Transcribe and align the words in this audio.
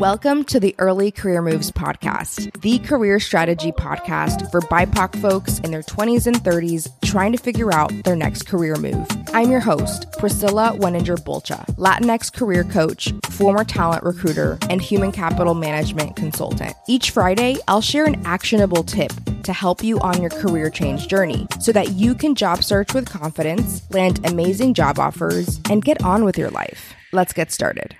Welcome 0.00 0.44
to 0.44 0.58
the 0.58 0.74
Early 0.78 1.10
Career 1.10 1.42
Moves 1.42 1.70
podcast, 1.70 2.58
the 2.62 2.78
career 2.78 3.20
strategy 3.20 3.70
podcast 3.70 4.50
for 4.50 4.62
BIPOC 4.62 5.20
folks 5.20 5.58
in 5.58 5.72
their 5.72 5.82
20s 5.82 6.26
and 6.26 6.36
30s 6.36 6.90
trying 7.04 7.32
to 7.32 7.38
figure 7.38 7.70
out 7.70 7.92
their 8.04 8.16
next 8.16 8.46
career 8.46 8.76
move. 8.76 9.06
I'm 9.34 9.50
your 9.50 9.60
host, 9.60 10.10
Priscilla 10.12 10.74
Weninger 10.74 11.18
Bulcha, 11.18 11.66
Latinx 11.76 12.32
career 12.32 12.64
coach, 12.64 13.12
former 13.28 13.62
talent 13.62 14.02
recruiter, 14.02 14.56
and 14.70 14.80
human 14.80 15.12
capital 15.12 15.52
management 15.52 16.16
consultant. 16.16 16.72
Each 16.88 17.10
Friday, 17.10 17.56
I'll 17.68 17.82
share 17.82 18.06
an 18.06 18.22
actionable 18.24 18.82
tip 18.82 19.12
to 19.42 19.52
help 19.52 19.84
you 19.84 20.00
on 20.00 20.22
your 20.22 20.30
career 20.30 20.70
change 20.70 21.08
journey 21.08 21.46
so 21.60 21.72
that 21.72 21.90
you 21.90 22.14
can 22.14 22.34
job 22.34 22.64
search 22.64 22.94
with 22.94 23.06
confidence, 23.06 23.82
land 23.90 24.26
amazing 24.26 24.72
job 24.72 24.98
offers, 24.98 25.60
and 25.68 25.84
get 25.84 26.02
on 26.02 26.24
with 26.24 26.38
your 26.38 26.48
life. 26.48 26.94
Let's 27.12 27.34
get 27.34 27.52
started. 27.52 27.96